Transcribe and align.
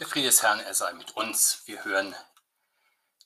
Der 0.00 0.06
Friede 0.06 0.28
des 0.28 0.42
Herrn, 0.42 0.60
er 0.60 0.72
sei 0.72 0.94
mit 0.94 1.14
uns. 1.14 1.60
Wir 1.66 1.84
hören 1.84 2.16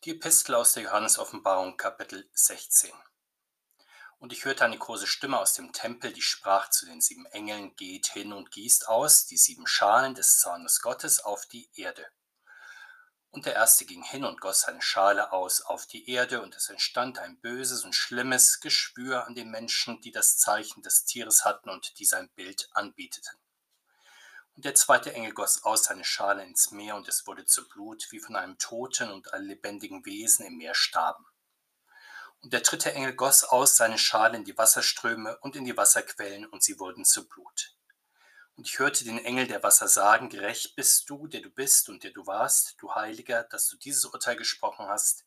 die 0.02 0.10
Epistel 0.10 0.56
aus 0.56 0.72
der 0.72 0.82
Johannes-Offenbarung, 0.82 1.76
Kapitel 1.76 2.28
16. 2.32 2.90
Und 4.18 4.32
ich 4.32 4.44
hörte 4.44 4.64
eine 4.64 4.76
große 4.76 5.06
Stimme 5.06 5.38
aus 5.38 5.52
dem 5.52 5.72
Tempel, 5.72 6.12
die 6.12 6.20
sprach 6.20 6.70
zu 6.70 6.84
den 6.86 7.00
sieben 7.00 7.26
Engeln: 7.26 7.76
Geht 7.76 8.08
hin 8.08 8.32
und 8.32 8.50
gießt 8.50 8.88
aus 8.88 9.24
die 9.24 9.36
sieben 9.36 9.68
Schalen 9.68 10.16
des 10.16 10.40
Zornes 10.40 10.80
Gottes 10.80 11.20
auf 11.20 11.46
die 11.46 11.70
Erde. 11.76 12.08
Und 13.30 13.46
der 13.46 13.54
erste 13.54 13.84
ging 13.84 14.02
hin 14.02 14.24
und 14.24 14.40
goss 14.40 14.62
seine 14.62 14.82
Schale 14.82 15.30
aus 15.30 15.60
auf 15.60 15.86
die 15.86 16.10
Erde, 16.10 16.42
und 16.42 16.56
es 16.56 16.70
entstand 16.70 17.20
ein 17.20 17.38
böses 17.38 17.84
und 17.84 17.94
schlimmes 17.94 18.58
Geschwür 18.58 19.28
an 19.28 19.36
den 19.36 19.48
Menschen, 19.48 20.00
die 20.00 20.10
das 20.10 20.38
Zeichen 20.38 20.82
des 20.82 21.04
Tieres 21.04 21.44
hatten 21.44 21.70
und 21.70 22.00
die 22.00 22.04
sein 22.04 22.30
Bild 22.30 22.68
anbieteten. 22.72 23.43
Und 24.56 24.64
der 24.64 24.74
zweite 24.76 25.12
Engel 25.12 25.32
goss 25.32 25.64
aus 25.64 25.84
seine 25.84 26.04
Schale 26.04 26.44
ins 26.44 26.70
Meer, 26.70 26.94
und 26.94 27.08
es 27.08 27.26
wurde 27.26 27.44
zu 27.44 27.68
Blut, 27.68 28.06
wie 28.10 28.20
von 28.20 28.36
einem 28.36 28.56
Toten, 28.58 29.10
und 29.10 29.32
alle 29.32 29.44
lebendigen 29.44 30.04
Wesen 30.06 30.46
im 30.46 30.56
Meer 30.56 30.74
starben. 30.74 31.26
Und 32.40 32.52
der 32.52 32.60
dritte 32.60 32.92
Engel 32.92 33.14
goss 33.14 33.42
aus 33.42 33.76
seine 33.76 33.98
Schale 33.98 34.36
in 34.36 34.44
die 34.44 34.56
Wasserströme 34.56 35.38
und 35.38 35.56
in 35.56 35.64
die 35.64 35.76
Wasserquellen, 35.76 36.46
und 36.46 36.62
sie 36.62 36.78
wurden 36.78 37.04
zu 37.04 37.28
Blut. 37.28 37.74
Und 38.56 38.68
ich 38.68 38.78
hörte 38.78 39.04
den 39.04 39.18
Engel 39.18 39.48
der 39.48 39.64
Wasser 39.64 39.88
sagen, 39.88 40.28
gerecht 40.28 40.76
bist 40.76 41.10
du, 41.10 41.26
der 41.26 41.40
du 41.40 41.50
bist 41.50 41.88
und 41.88 42.04
der 42.04 42.12
du 42.12 42.24
warst, 42.26 42.76
du 42.78 42.94
Heiliger, 42.94 43.42
dass 43.42 43.68
du 43.68 43.76
dieses 43.76 44.04
Urteil 44.04 44.36
gesprochen 44.36 44.86
hast, 44.86 45.24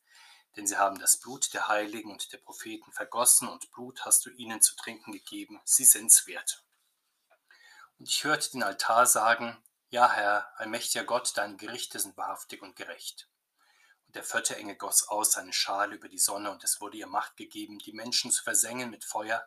denn 0.56 0.66
sie 0.66 0.78
haben 0.78 0.98
das 0.98 1.18
Blut 1.18 1.52
der 1.52 1.68
Heiligen 1.68 2.10
und 2.10 2.32
der 2.32 2.38
Propheten 2.38 2.92
vergossen, 2.92 3.48
und 3.48 3.70
Blut 3.72 4.06
hast 4.06 4.24
du 4.24 4.30
ihnen 4.30 4.62
zu 4.62 4.74
trinken 4.76 5.12
gegeben, 5.12 5.60
sie 5.64 5.84
sind's 5.84 6.26
wert. 6.26 6.64
Und 7.98 8.08
ich 8.08 8.22
hörte 8.24 8.50
den 8.52 8.62
Altar 8.62 9.06
sagen, 9.06 9.56
Ja, 9.90 10.10
Herr, 10.10 10.52
allmächtiger 10.56 11.04
Gott, 11.04 11.32
deine 11.36 11.56
Gerichte 11.56 11.98
sind 11.98 12.16
wahrhaftig 12.16 12.62
und 12.62 12.76
gerecht. 12.76 13.28
Und 14.06 14.14
der 14.14 14.22
vierte 14.22 14.56
Engel 14.56 14.76
goss 14.76 15.08
aus 15.08 15.32
seine 15.32 15.52
Schale 15.52 15.96
über 15.96 16.08
die 16.08 16.18
Sonne, 16.18 16.50
und 16.50 16.62
es 16.62 16.80
wurde 16.80 16.96
ihr 16.96 17.08
Macht 17.08 17.36
gegeben, 17.36 17.78
die 17.78 17.92
Menschen 17.92 18.30
zu 18.30 18.42
versengen 18.42 18.90
mit 18.90 19.04
Feuer, 19.04 19.46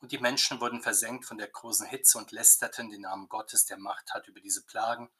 und 0.00 0.12
die 0.12 0.18
Menschen 0.18 0.60
wurden 0.60 0.80
versenkt 0.80 1.24
von 1.24 1.38
der 1.38 1.48
großen 1.48 1.86
Hitze 1.86 2.18
und 2.18 2.30
lästerten 2.30 2.88
den 2.88 3.00
Namen 3.00 3.28
Gottes, 3.28 3.66
der 3.66 3.78
Macht 3.78 4.14
hat 4.14 4.28
über 4.28 4.40
diese 4.40 4.64
Plagen, 4.64 5.10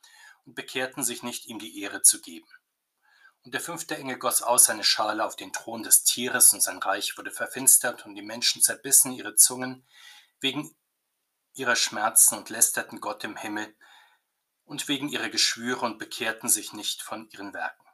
und 0.47 0.55
bekehrten 0.55 1.03
sich 1.03 1.25
nicht, 1.25 1.47
ihm 1.47 1.58
die 1.58 1.83
Ehre 1.83 2.03
zu 2.03 2.20
geben. 2.20 2.48
Und 3.44 3.55
der 3.55 3.60
fünfte 3.60 3.97
Engel 3.97 4.19
goss 4.19 4.41
aus 4.41 4.66
seine 4.66 4.84
Schale 4.84 5.25
auf 5.25 5.34
den 5.34 5.53
Thron 5.53 5.83
des 5.83 6.05
Tieres, 6.05 6.53
und 6.53 6.60
sein 6.60 6.78
Reich 6.78 7.19
wurde 7.19 7.33
verfinstert, 7.33 8.06
und 8.06 8.14
die 8.14 8.22
Menschen 8.22 8.62
zerbissen 8.62 9.12
ihre 9.12 9.34
Zungen 9.34 9.84
wegen 10.38 10.77
ihrer 11.59 11.77
Schmerzen 11.77 12.37
und 12.37 12.51
lästerten 12.51 13.01
Gott 13.01 13.25
im 13.25 13.37
Himmel 13.37 13.77
und 14.64 14.89
wegen 14.89 15.09
ihrer 15.09 15.28
Geschwüre 15.28 15.84
und 15.84 15.98
bekehrten 15.98 16.48
sich 16.48 16.73
nicht 16.73 17.03
von 17.03 17.28
ihren 17.31 17.53
Werken. 17.53 17.84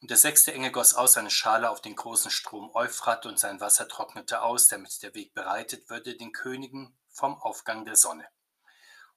Und 0.00 0.10
der 0.10 0.16
sechste 0.16 0.52
Engel 0.52 0.70
goss 0.70 0.94
aus 0.94 1.14
seine 1.14 1.30
Schale 1.30 1.70
auf 1.70 1.80
den 1.80 1.96
großen 1.96 2.30
Strom 2.30 2.70
Euphrat 2.72 3.26
und 3.26 3.38
sein 3.38 3.60
Wasser 3.60 3.88
trocknete 3.88 4.42
aus, 4.42 4.68
damit 4.68 5.02
der 5.02 5.14
Weg 5.14 5.34
bereitet 5.34 5.90
würde 5.90 6.16
den 6.16 6.32
Königen 6.32 6.96
vom 7.08 7.34
Aufgang 7.40 7.84
der 7.84 7.96
Sonne. 7.96 8.28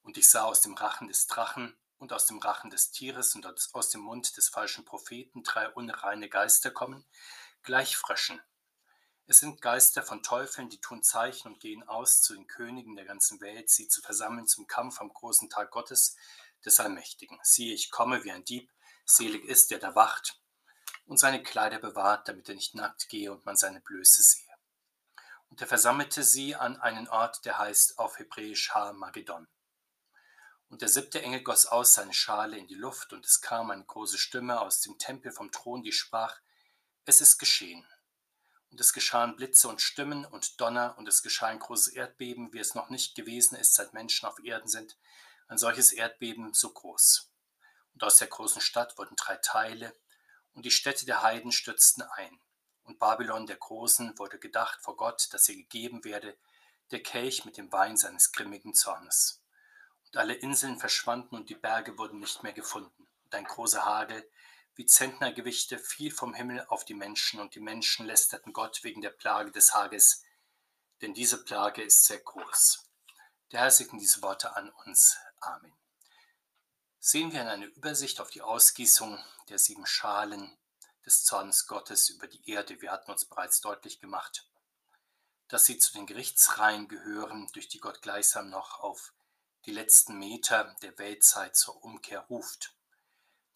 Und 0.02 0.18
ich 0.18 0.30
sah 0.30 0.44
aus 0.44 0.62
dem 0.62 0.73
Rachen 0.73 1.08
des 1.08 1.28
Drachen 1.28 1.78
und 2.00 2.14
aus 2.14 2.26
dem 2.26 2.40
Rachen 2.40 2.72
des 2.72 2.90
Tieres 2.90 3.36
und 3.36 3.45
aus 3.73 3.90
dem 3.90 4.02
Mund 4.02 4.36
des 4.38 4.50
falschen 4.50 4.84
Propheten 4.84 5.44
drei 5.44 5.70
unreine 5.70 6.30
Geister 6.30 6.72
kommen, 6.72 7.06
gleich 7.62 7.95
Fröschen, 7.95 8.42
es 9.32 9.40
sind 9.40 9.62
Geister 9.62 10.04
von 10.04 10.24
Teufeln, 10.24 10.70
die 10.70 10.82
tun 10.82 11.04
Zeichen 11.04 11.48
und 11.48 11.62
gehen 11.62 11.88
aus 11.88 12.22
zu 12.22 12.34
den 12.34 12.48
Königen 12.48 12.98
der 12.98 13.06
ganzen 13.06 13.40
Welt, 13.40 13.70
sie 13.70 13.88
zu 13.88 14.02
versammeln 14.02 14.46
zum 14.46 14.68
Kampf 14.68 15.00
am 15.00 15.08
großen 15.08 15.50
Tag 15.50 15.72
Gottes, 15.72 16.18
des 16.66 16.82
Allmächtigen. 16.82 17.40
Siehe, 17.42 17.73
ich 17.73 17.92
komme 17.92 18.26
wie 18.26 18.32
ein 18.34 18.44
Dieb, 18.44 18.70
selig 19.06 19.46
ist 19.46 19.72
der, 19.72 19.80
der 19.80 19.96
wacht 19.96 20.38
und 21.06 21.18
seine 21.18 21.42
Kleider 21.42 21.80
bewahrt, 21.80 22.28
damit 22.28 22.50
er 22.50 22.56
nicht 22.56 22.76
nackt 22.76 23.08
gehe 23.08 23.32
und 23.32 23.46
man 23.46 23.56
seine 23.56 23.80
Blöße 23.80 24.22
sehe. 24.22 24.54
Und 25.50 25.61
er 25.61 25.67
versammelte 25.67 26.23
sie 26.23 26.58
an 26.58 26.82
einen 26.82 27.08
Ort, 27.08 27.45
der 27.45 27.58
heißt 27.58 28.00
auf 28.00 28.20
Hebräisch 28.20 28.73
Ha-Magedon. 28.73 29.48
Und 30.67 30.82
der 30.82 30.89
siebte 30.89 31.22
Engel 31.22 31.42
goss 31.42 31.66
aus 31.66 31.94
seine 31.94 32.14
Schale 32.14 32.58
in 32.58 32.67
die 32.67 32.76
Luft, 32.76 33.14
und 33.14 33.26
es 33.26 33.39
kam 33.39 33.72
eine 33.72 33.86
große 33.86 34.17
Stimme 34.17 34.60
aus 34.60 34.82
dem 34.82 34.98
Tempel 34.98 35.32
vom 35.32 35.54
Thron, 35.54 35.84
die 35.84 35.94
sprach, 35.94 36.38
es 37.05 37.22
ist 37.22 37.38
geschehen, 37.38 37.88
und 38.71 38.80
es 38.80 38.93
geschahen 38.93 39.36
Blitze 39.36 39.67
und 39.67 39.82
Stimmen 39.82 40.26
und 40.26 40.59
Donner, 40.59 40.95
und 40.98 41.08
es 41.08 41.21
geschah 41.21 41.48
ein 41.48 41.59
großes 41.59 41.89
Erdbeben, 41.89 42.54
wie 42.54 42.59
es 42.59 42.73
noch 42.73 42.89
nicht 42.89 43.15
gewesen 43.15 43.55
ist, 43.55 43.76
seit 43.76 43.93
Menschen 43.93 44.27
auf 44.27 44.43
Erden 44.43 44.70
sind, 44.70 44.98
ein 45.48 45.58
solches 45.58 45.92
Erdbeben 45.92 46.54
so 46.54 46.71
groß. 46.71 47.30
Und 47.93 48.04
aus 48.04 48.17
der 48.17 48.27
großen 48.27 48.61
Stadt 48.61 48.98
wurden 48.98 49.15
drei 49.17 49.36
Teile, 49.36 49.93
und 50.54 50.65
die 50.65 50.71
Städte 50.71 51.05
der 51.05 51.21
Heiden 51.21 51.52
stürzten 51.52 52.04
ein. 52.04 52.39
Und 52.83 52.99
Babylon 52.99 53.45
der 53.45 53.58
Großen 53.58 54.17
wurde 54.17 54.39
gedacht 54.39 54.80
vor 54.81 54.98
Gott, 54.98 55.30
dass 55.31 55.48
ihr 55.48 55.55
gegeben 55.55 56.04
werde, 56.04 56.37
der 56.92 57.04
Kelch 57.04 57.45
mit 57.45 57.58
dem 57.58 57.71
Wein 57.71 57.95
seines 57.95 58.31
grimmigen 58.31 58.73
Zornes. 58.73 59.42
Und 60.08 60.17
alle 60.17 60.33
Inseln 60.33 60.77
verschwanden 60.77 61.36
und 61.36 61.49
die 61.49 61.55
Berge 61.55 61.98
wurden 61.98 62.20
nicht 62.20 62.43
mehr 62.43 62.52
gefunden. 62.52 63.08
Und 63.23 63.36
ein 63.36 63.45
großer 63.45 63.86
Hagel, 63.86 64.30
wie 64.76 64.86
Zentnergewichte 64.86 65.77
fiel 65.77 66.11
vom 66.11 66.33
Himmel 66.33 66.65
auf 66.67 66.86
die 66.86 66.93
Menschen, 66.93 67.39
und 67.39 67.55
die 67.55 67.59
Menschen 67.59 68.05
lästerten 68.05 68.54
Gott 68.54 68.83
wegen 68.83 69.02
der 69.02 69.09
Plage 69.09 69.52
des 69.52 69.73
Hages, 69.73 70.23
denn 71.02 71.14
diese 71.14 71.43
Plage 71.43 71.82
ist 71.82 72.05
sehr 72.05 72.20
groß. 72.20 72.83
Der 73.52 73.61
Herr 73.61 73.71
segne 73.71 73.99
diese 73.99 74.21
Worte 74.21 74.55
an 74.55 74.70
uns. 74.86 75.17
Amen. 75.39 75.73
Sehen 76.99 77.33
wir 77.33 77.42
in 77.42 77.48
einer 77.48 77.65
Übersicht 77.65 78.21
auf 78.21 78.30
die 78.30 78.42
Ausgießung 78.42 79.17
der 79.49 79.58
sieben 79.58 79.86
Schalen 79.86 80.58
des 81.05 81.23
Zornes 81.23 81.65
Gottes 81.65 82.10
über 82.10 82.27
die 82.27 82.49
Erde. 82.49 82.80
Wir 82.81 82.92
hatten 82.92 83.11
uns 83.11 83.26
bereits 83.26 83.60
deutlich 83.60 83.99
gemacht, 83.99 84.48
dass 85.48 85.65
sie 85.65 85.80
zu 85.80 85.92
den 85.93 86.05
Gerichtsreihen 86.05 86.87
gehören, 86.87 87.49
durch 87.54 87.67
die 87.67 87.80
Gott 87.80 88.02
gleichsam 88.02 88.49
noch 88.49 88.80
auf 88.80 89.14
die 89.65 89.71
letzten 89.71 90.17
Meter 90.17 90.76
der 90.81 90.98
Weltzeit 90.98 91.55
zur 91.55 91.83
Umkehr 91.83 92.21
ruft. 92.21 92.73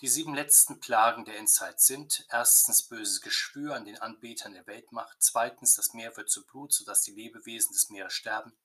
Die 0.01 0.09
sieben 0.09 0.35
letzten 0.35 0.81
Plagen 0.81 1.23
der 1.23 1.37
Endzeit 1.37 1.79
sind 1.79 2.25
erstens 2.29 2.83
böses 2.83 3.21
Geschwür 3.21 3.75
an 3.75 3.85
den 3.85 3.97
Anbetern 3.97 4.53
der 4.53 4.67
Weltmacht, 4.67 5.15
zweitens 5.19 5.75
das 5.75 5.93
Meer 5.93 6.17
wird 6.17 6.29
zu 6.29 6.45
Blut, 6.45 6.73
sodass 6.73 7.03
die 7.03 7.13
Lebewesen 7.13 7.71
des 7.71 7.89
Meeres 7.89 8.11
sterben, 8.11 8.57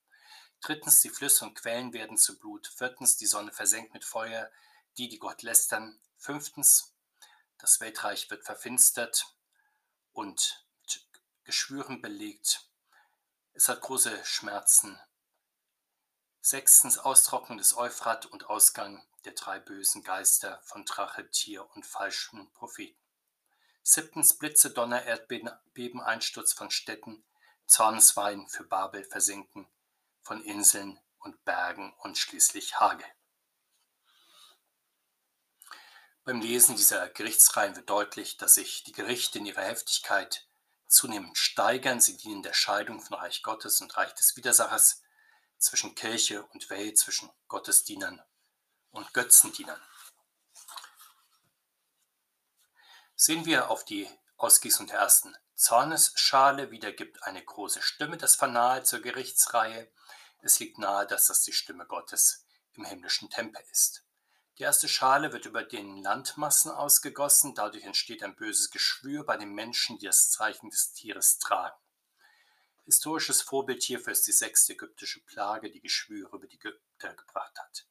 drittens 0.61 1.01
die 1.01 1.09
Flüsse 1.09 1.45
und 1.45 1.55
Quellen 1.55 1.93
werden 1.93 2.19
zu 2.19 2.37
Blut, 2.37 2.67
viertens 2.67 3.17
die 3.17 3.27
Sonne 3.27 3.53
versenkt 3.53 3.95
mit 3.95 4.05
Feuer, 4.05 4.51
die, 4.99 5.09
die 5.09 5.21
Gott 5.21 5.43
lästern, 5.43 6.01
fünftens 6.17 6.93
das 7.59 7.79
Weltreich 7.81 8.29
wird 8.31 8.45
verfinstert 8.45 9.33
und 10.13 10.67
mit 10.83 11.07
Geschwüren 11.45 12.03
belegt. 12.03 12.69
Es 13.53 13.69
hat 13.69 13.83
große 13.83 14.25
Schmerzen. 14.25 14.99
Sechstens 16.43 16.97
Austrocknung 16.97 17.59
des 17.59 17.77
Euphrat 17.77 18.25
und 18.25 18.49
Ausgang 18.49 19.07
der 19.27 19.33
drei 19.33 19.59
bösen 19.59 20.03
Geister 20.03 20.59
von 20.65 20.87
Drache, 20.87 21.31
Tier 21.31 21.69
und 21.75 21.85
falschen 21.85 22.51
Propheten. 22.55 22.99
Siebtens 23.83 24.39
Blitze, 24.39 24.71
Donner, 24.71 25.03
Erdbeben, 25.05 26.01
Einsturz 26.01 26.55
von 26.55 26.71
Städten, 26.71 27.23
Zorneswein 27.67 28.49
für 28.49 28.65
Babel, 28.65 29.05
Versinken 29.05 29.69
von 30.23 30.43
Inseln 30.43 30.99
und 31.19 31.45
Bergen 31.45 31.93
und 31.99 32.17
schließlich 32.17 32.81
Hagel. 32.81 33.07
Beim 36.25 36.41
Lesen 36.41 36.77
dieser 36.77 37.09
Gerichtsreihen 37.09 37.77
wird 37.77 37.91
deutlich, 37.91 38.39
dass 38.39 38.55
sich 38.55 38.83
die 38.85 38.93
Gerichte 38.93 39.39
in 39.39 39.47
ihrer 39.47 39.63
Heftigkeit 39.63 40.47
zunehmend 40.87 41.37
steigern. 41.37 42.01
Sie 42.01 42.17
dienen 42.17 42.43
der 42.43 42.55
Scheidung 42.55 43.01
von 43.01 43.17
Reich 43.19 43.43
Gottes 43.43 43.81
und 43.83 43.95
Reich 43.97 44.15
des 44.15 44.37
Widersachers, 44.37 45.03
zwischen 45.61 45.95
Kirche 45.95 46.45
und 46.47 46.69
Welt, 46.71 46.99
zwischen 46.99 47.31
Gottesdienern 47.49 48.21
und 48.91 49.13
Götzendienern. 49.15 49.81
Sehen 53.15 53.45
wir 53.45 53.71
auf 53.71 53.85
die 53.85 54.09
Ausgießung 54.37 54.87
der 54.87 54.99
ersten 54.99 55.37
Zornesschale, 55.55 56.71
wieder 56.71 56.91
gibt 56.91 57.23
eine 57.25 57.45
große 57.45 57.83
Stimme 57.83 58.17
das 58.17 58.35
Fanal 58.35 58.87
zur 58.87 59.01
Gerichtsreihe. 59.01 59.93
Es 60.41 60.59
liegt 60.59 60.79
nahe, 60.79 61.07
dass 61.07 61.27
das 61.27 61.43
die 61.43 61.53
Stimme 61.53 61.85
Gottes 61.87 62.47
im 62.73 62.87
himmlischen 62.87 63.29
Tempel 63.29 63.63
ist. 63.71 64.03
Die 64.57 64.63
erste 64.63 64.89
Schale 64.89 65.33
wird 65.33 65.45
über 65.45 65.63
den 65.63 66.03
Landmassen 66.03 66.71
ausgegossen, 66.71 67.55
dadurch 67.55 67.85
entsteht 67.85 68.23
ein 68.23 68.37
böses 68.37 68.71
Geschwür 68.71 69.25
bei 69.25 69.37
den 69.37 69.53
Menschen, 69.53 69.99
die 69.99 70.07
das 70.07 70.31
Zeichen 70.31 70.71
des 70.71 70.93
Tieres 70.93 71.39
tragen. 71.39 71.80
Historisches 72.85 73.43
Vorbild 73.43 73.83
hierfür 73.83 74.13
ist 74.13 74.27
die 74.27 74.33
sechste 74.33 74.73
ägyptische 74.73 75.21
Plage, 75.25 75.71
die 75.71 75.81
Geschwüre 75.81 76.37
über 76.37 76.47
die 76.47 76.57
Ägypter 76.57 77.15
gebracht 77.15 77.57
hat. 77.59 77.87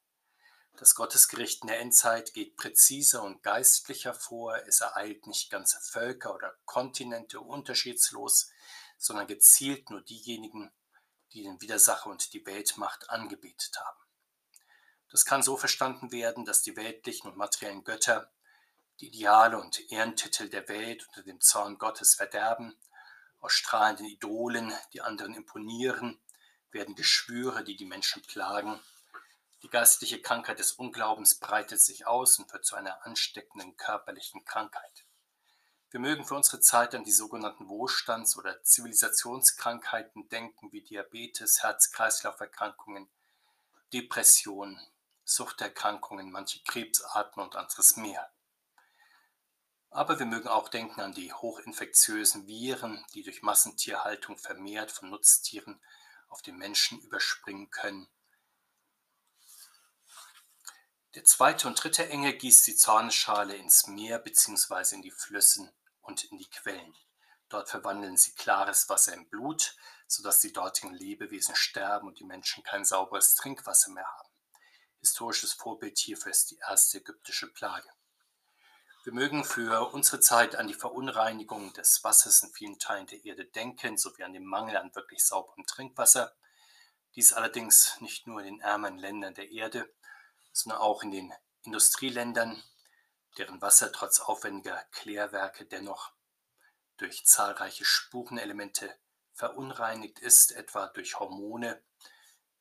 Das 0.77 0.95
Gottesgericht 0.95 1.61
in 1.61 1.67
der 1.67 1.79
Endzeit 1.79 2.33
geht 2.33 2.55
präziser 2.55 3.23
und 3.23 3.43
geistlicher 3.43 4.13
vor. 4.13 4.55
Es 4.65 4.81
ereilt 4.81 5.27
nicht 5.27 5.49
ganze 5.49 5.79
Völker 5.81 6.33
oder 6.33 6.55
Kontinente 6.65 7.41
unterschiedslos, 7.41 8.49
sondern 8.97 9.27
gezielt 9.27 9.89
nur 9.89 10.01
diejenigen, 10.01 10.71
die 11.33 11.43
den 11.43 11.59
Widersacher 11.61 12.09
und 12.09 12.33
die 12.33 12.45
Weltmacht 12.45 13.09
angebetet 13.09 13.77
haben. 13.79 13.99
Das 15.09 15.25
kann 15.25 15.43
so 15.43 15.57
verstanden 15.57 16.11
werden, 16.11 16.45
dass 16.45 16.61
die 16.61 16.77
weltlichen 16.77 17.29
und 17.29 17.37
materiellen 17.37 17.83
Götter 17.83 18.31
die 18.99 19.07
Ideale 19.07 19.59
und 19.59 19.91
Ehrentitel 19.91 20.49
der 20.49 20.67
Welt 20.67 21.07
unter 21.07 21.23
dem 21.23 21.39
Zorn 21.41 21.77
Gottes 21.77 22.15
verderben. 22.15 22.77
Aus 23.39 23.53
strahlenden 23.53 24.05
Idolen, 24.05 24.73
die 24.93 25.01
anderen 25.01 25.33
imponieren, 25.33 26.19
werden 26.71 26.95
Geschwüre, 26.95 27.63
die 27.63 27.75
die 27.75 27.85
Menschen 27.85 28.21
plagen. 28.23 28.79
Die 29.63 29.69
geistliche 29.69 30.21
Krankheit 30.21 30.59
des 30.59 30.73
Unglaubens 30.73 31.35
breitet 31.35 31.81
sich 31.81 32.07
aus 32.07 32.39
und 32.39 32.51
wird 32.53 32.65
zu 32.65 32.75
einer 32.75 33.05
ansteckenden 33.05 33.75
körperlichen 33.75 34.45
Krankheit. 34.45 35.05
Wir 35.91 35.99
mögen 35.99 36.23
für 36.23 36.35
unsere 36.35 36.59
Zeit 36.59 36.93
an 36.93 37.03
die 37.03 37.11
sogenannten 37.11 37.67
Wohlstands- 37.67 38.37
oder 38.37 38.61
Zivilisationskrankheiten 38.61 40.29
denken, 40.29 40.71
wie 40.71 40.81
Diabetes, 40.81 41.63
Herz-Kreislauf-Erkrankungen, 41.63 43.09
Depressionen, 43.91 44.79
Suchterkrankungen, 45.25 46.31
manche 46.31 46.61
Krebsarten 46.63 47.41
und 47.41 47.55
anderes 47.55 47.97
mehr. 47.97 48.29
Aber 49.91 50.19
wir 50.19 50.25
mögen 50.25 50.47
auch 50.47 50.69
denken 50.69 51.01
an 51.01 51.13
die 51.13 51.33
hochinfektiösen 51.33 52.47
Viren, 52.47 53.03
die 53.13 53.23
durch 53.23 53.41
Massentierhaltung 53.41 54.37
vermehrt 54.37 54.91
von 54.91 55.09
Nutztieren 55.09 55.81
auf 56.27 56.41
den 56.41 56.57
Menschen 56.57 56.99
überspringen 56.99 57.71
können. 57.71 58.07
Der 61.15 61.23
zweite 61.23 61.67
und 61.67 61.83
dritte 61.83 62.07
Engel 62.07 62.33
gießt 62.33 62.67
die 62.67 62.75
Zornesschale 62.75 63.55
ins 63.55 63.87
Meer 63.87 64.19
bzw. 64.19 64.95
in 64.95 65.01
die 65.01 65.11
Flüssen 65.11 65.71
und 66.01 66.23
in 66.25 66.37
die 66.37 66.49
Quellen. 66.49 66.95
Dort 67.49 67.67
verwandeln 67.67 68.15
sie 68.15 68.35
klares 68.35 68.89
Wasser 68.89 69.13
in 69.15 69.27
Blut, 69.27 69.75
sodass 70.07 70.39
die 70.39 70.53
dortigen 70.53 70.93
Lebewesen 70.93 71.55
sterben 71.55 72.07
und 72.07 72.19
die 72.19 72.25
Menschen 72.25 72.63
kein 72.63 72.85
sauberes 72.85 73.33
Trinkwasser 73.33 73.89
mehr 73.89 74.05
haben. 74.05 74.29
Historisches 74.99 75.53
Vorbild 75.53 75.97
hierfür 75.97 76.31
ist 76.31 76.51
die 76.51 76.59
erste 76.59 76.99
ägyptische 76.99 77.51
Plage. 77.53 77.89
Wir 79.05 79.13
mögen 79.13 79.45
für 79.45 79.93
unsere 79.93 80.19
Zeit 80.19 80.57
an 80.57 80.67
die 80.67 80.73
Verunreinigung 80.73 81.71
des 81.71 82.03
Wassers 82.03 82.43
in 82.43 82.51
vielen 82.51 82.79
Teilen 82.79 83.07
der 83.07 83.23
Erde 83.23 83.45
denken, 83.45 83.97
sowie 83.97 84.23
an 84.23 84.33
den 84.33 84.45
Mangel 84.45 84.75
an 84.75 84.93
wirklich 84.93 85.25
sauberem 85.25 85.65
Trinkwasser. 85.65 86.35
Dies 87.15 87.31
allerdings 87.31 87.99
nicht 88.01 88.27
nur 88.27 88.41
in 88.41 88.55
den 88.55 88.59
ärmeren 88.59 88.97
Ländern 88.97 89.33
der 89.33 89.51
Erde, 89.51 89.89
sondern 90.51 90.81
auch 90.81 91.01
in 91.01 91.11
den 91.11 91.33
Industrieländern, 91.63 92.61
deren 93.37 93.61
Wasser 93.61 93.89
trotz 93.93 94.19
aufwendiger 94.19 94.83
Klärwerke 94.91 95.63
dennoch 95.63 96.11
durch 96.97 97.25
zahlreiche 97.25 97.85
Spurenelemente 97.85 98.93
verunreinigt 99.31 100.19
ist, 100.19 100.51
etwa 100.51 100.87
durch 100.87 101.17
Hormone, 101.17 101.81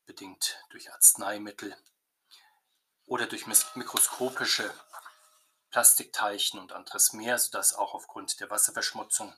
bedingt 0.06 0.64
durch 0.70 0.92
Arzneimittel 0.92 1.76
oder 3.06 3.26
durch 3.26 3.48
mikroskopische 3.74 4.72
Plastikteilchen 5.78 6.58
und 6.58 6.72
anderes 6.72 7.12
mehr, 7.12 7.38
sodass 7.38 7.72
auch 7.72 7.94
aufgrund 7.94 8.40
der 8.40 8.50
Wasserverschmutzung 8.50 9.32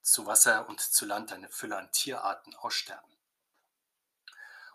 zu 0.00 0.24
Wasser 0.24 0.66
und 0.70 0.80
zu 0.80 1.04
Land 1.04 1.32
eine 1.32 1.50
Fülle 1.50 1.76
an 1.76 1.92
Tierarten 1.92 2.54
aussterben. 2.54 3.14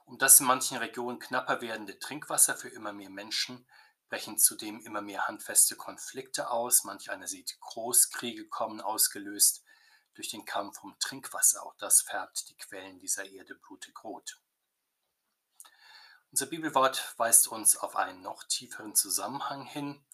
Um 0.06 0.20
das 0.20 0.40
in 0.40 0.46
manchen 0.46 0.78
Regionen 0.78 1.18
knapper 1.18 1.62
werdende 1.62 1.98
Trinkwasser 1.98 2.56
für 2.56 2.70
immer 2.70 2.94
mehr 2.94 3.10
Menschen 3.10 3.68
brechen 4.10 4.38
zudem 4.38 4.80
immer 4.82 5.02
mehr 5.02 5.28
handfeste 5.28 5.76
Konflikte 5.76 6.52
aus. 6.52 6.84
Manch 6.84 7.10
einer 7.10 7.28
sieht 7.28 7.60
Großkriege 7.60 8.48
kommen, 8.48 8.80
ausgelöst 8.80 9.64
durch 10.14 10.30
den 10.30 10.46
Kampf 10.46 10.84
um 10.84 11.00
Trinkwasser. 11.00 11.64
Auch 11.64 11.74
das 11.80 12.04
färbt 12.04 12.48
die 12.50 12.58
Quellen 12.58 13.00
dieser 13.00 13.26
Erde 13.26 13.56
blutig 13.56 14.04
rot. 14.04 14.40
Unser 16.30 16.46
Bibelwort 16.46 17.16
weist 17.18 17.48
uns 17.48 17.76
auf 17.76 17.96
einen 17.96 18.22
noch 18.22 18.44
tieferen 18.44 18.94
Zusammenhang 18.94 19.66
hin. 19.66 20.06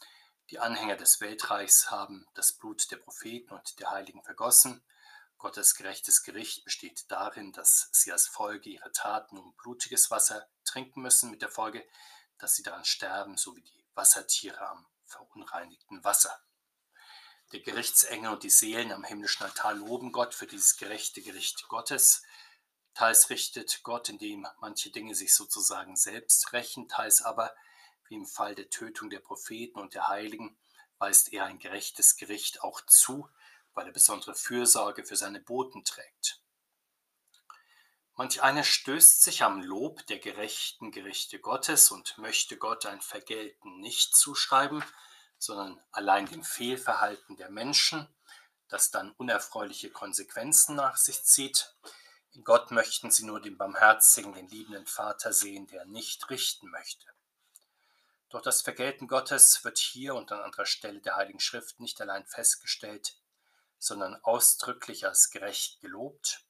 Die 0.53 0.59
Anhänger 0.59 0.95
des 0.97 1.19
Weltreichs 1.19 1.89
haben 1.89 2.27
das 2.35 2.53
Blut 2.53 2.91
der 2.91 2.97
Propheten 2.97 3.55
und 3.55 3.79
der 3.79 3.89
Heiligen 3.89 4.21
vergossen. 4.21 4.85
Gottes 5.39 5.73
gerechtes 5.73 6.21
Gericht 6.21 6.63
besteht 6.63 7.09
darin, 7.09 7.51
dass 7.53 7.89
sie 7.91 8.11
als 8.11 8.27
Folge 8.27 8.69
ihrer 8.69 8.91
Taten 8.91 9.37
nun 9.37 9.55
blutiges 9.55 10.11
Wasser 10.11 10.47
trinken 10.63 11.01
müssen, 11.01 11.31
mit 11.31 11.41
der 11.41 11.49
Folge, 11.49 11.83
dass 12.37 12.53
sie 12.53 12.61
daran 12.61 12.85
sterben, 12.85 13.35
so 13.35 13.55
wie 13.55 13.63
die 13.63 13.83
Wassertiere 13.95 14.69
am 14.69 14.85
verunreinigten 15.05 16.03
Wasser. 16.03 16.39
Der 17.51 17.61
Gerichtsengel 17.61 18.31
und 18.31 18.43
die 18.43 18.51
Seelen 18.51 18.91
am 18.91 19.03
himmlischen 19.03 19.47
Altar 19.47 19.73
loben 19.73 20.11
Gott 20.11 20.35
für 20.35 20.45
dieses 20.45 20.77
gerechte 20.77 21.23
Gericht 21.23 21.67
Gottes. 21.67 22.21
Teils 22.93 23.31
richtet 23.31 23.81
Gott, 23.81 24.07
indem 24.07 24.45
manche 24.59 24.91
Dinge 24.91 25.15
sich 25.15 25.33
sozusagen 25.33 25.95
selbst 25.95 26.53
rächen, 26.53 26.87
teils 26.87 27.23
aber, 27.23 27.55
wie 28.07 28.15
im 28.15 28.25
Fall 28.25 28.55
der 28.55 28.69
Tötung 28.69 29.09
der 29.09 29.19
Propheten 29.19 29.79
und 29.79 29.93
der 29.93 30.07
Heiligen, 30.07 30.57
weist 30.97 31.33
er 31.33 31.45
ein 31.45 31.59
gerechtes 31.59 32.17
Gericht 32.17 32.63
auch 32.63 32.81
zu, 32.85 33.29
weil 33.73 33.87
er 33.87 33.93
besondere 33.93 34.35
Fürsorge 34.35 35.03
für 35.03 35.15
seine 35.15 35.39
Boten 35.39 35.83
trägt. 35.83 36.39
Manch 38.15 38.43
einer 38.43 38.63
stößt 38.63 39.23
sich 39.23 39.41
am 39.41 39.61
Lob 39.61 40.05
der 40.05 40.19
gerechten 40.19 40.91
Gerichte 40.91 41.39
Gottes 41.39 41.89
und 41.89 42.17
möchte 42.19 42.57
Gott 42.57 42.85
ein 42.85 43.01
Vergelten 43.01 43.79
nicht 43.79 44.15
zuschreiben, 44.15 44.83
sondern 45.39 45.81
allein 45.91 46.27
dem 46.27 46.43
Fehlverhalten 46.43 47.37
der 47.37 47.49
Menschen, 47.49 48.07
das 48.67 48.91
dann 48.91 49.11
unerfreuliche 49.13 49.89
Konsequenzen 49.89 50.75
nach 50.75 50.97
sich 50.97 51.23
zieht. 51.23 51.75
In 52.33 52.43
Gott 52.43 52.71
möchten 52.71 53.11
sie 53.11 53.25
nur 53.25 53.41
den 53.41 53.57
barmherzigen, 53.57 54.33
den 54.33 54.47
liebenden 54.47 54.85
Vater 54.85 55.33
sehen, 55.33 55.67
der 55.67 55.85
nicht 55.85 56.29
richten 56.29 56.69
möchte. 56.69 57.12
Doch 58.33 58.41
das 58.41 58.63
Vergelten 58.63 59.07
Gottes 59.07 59.63
wird 59.63 59.77
hier 59.77 60.15
und 60.15 60.31
an 60.31 60.39
anderer 60.39 60.65
Stelle 60.65 60.99
der 60.99 61.17
Heiligen 61.17 61.39
Schrift 61.39 61.79
nicht 61.79 62.01
allein 62.01 62.25
festgestellt, 62.25 63.15
sondern 63.77 64.15
ausdrücklich 64.23 65.05
als 65.05 65.29
gerecht 65.29 65.81
gelobt. 65.81 66.41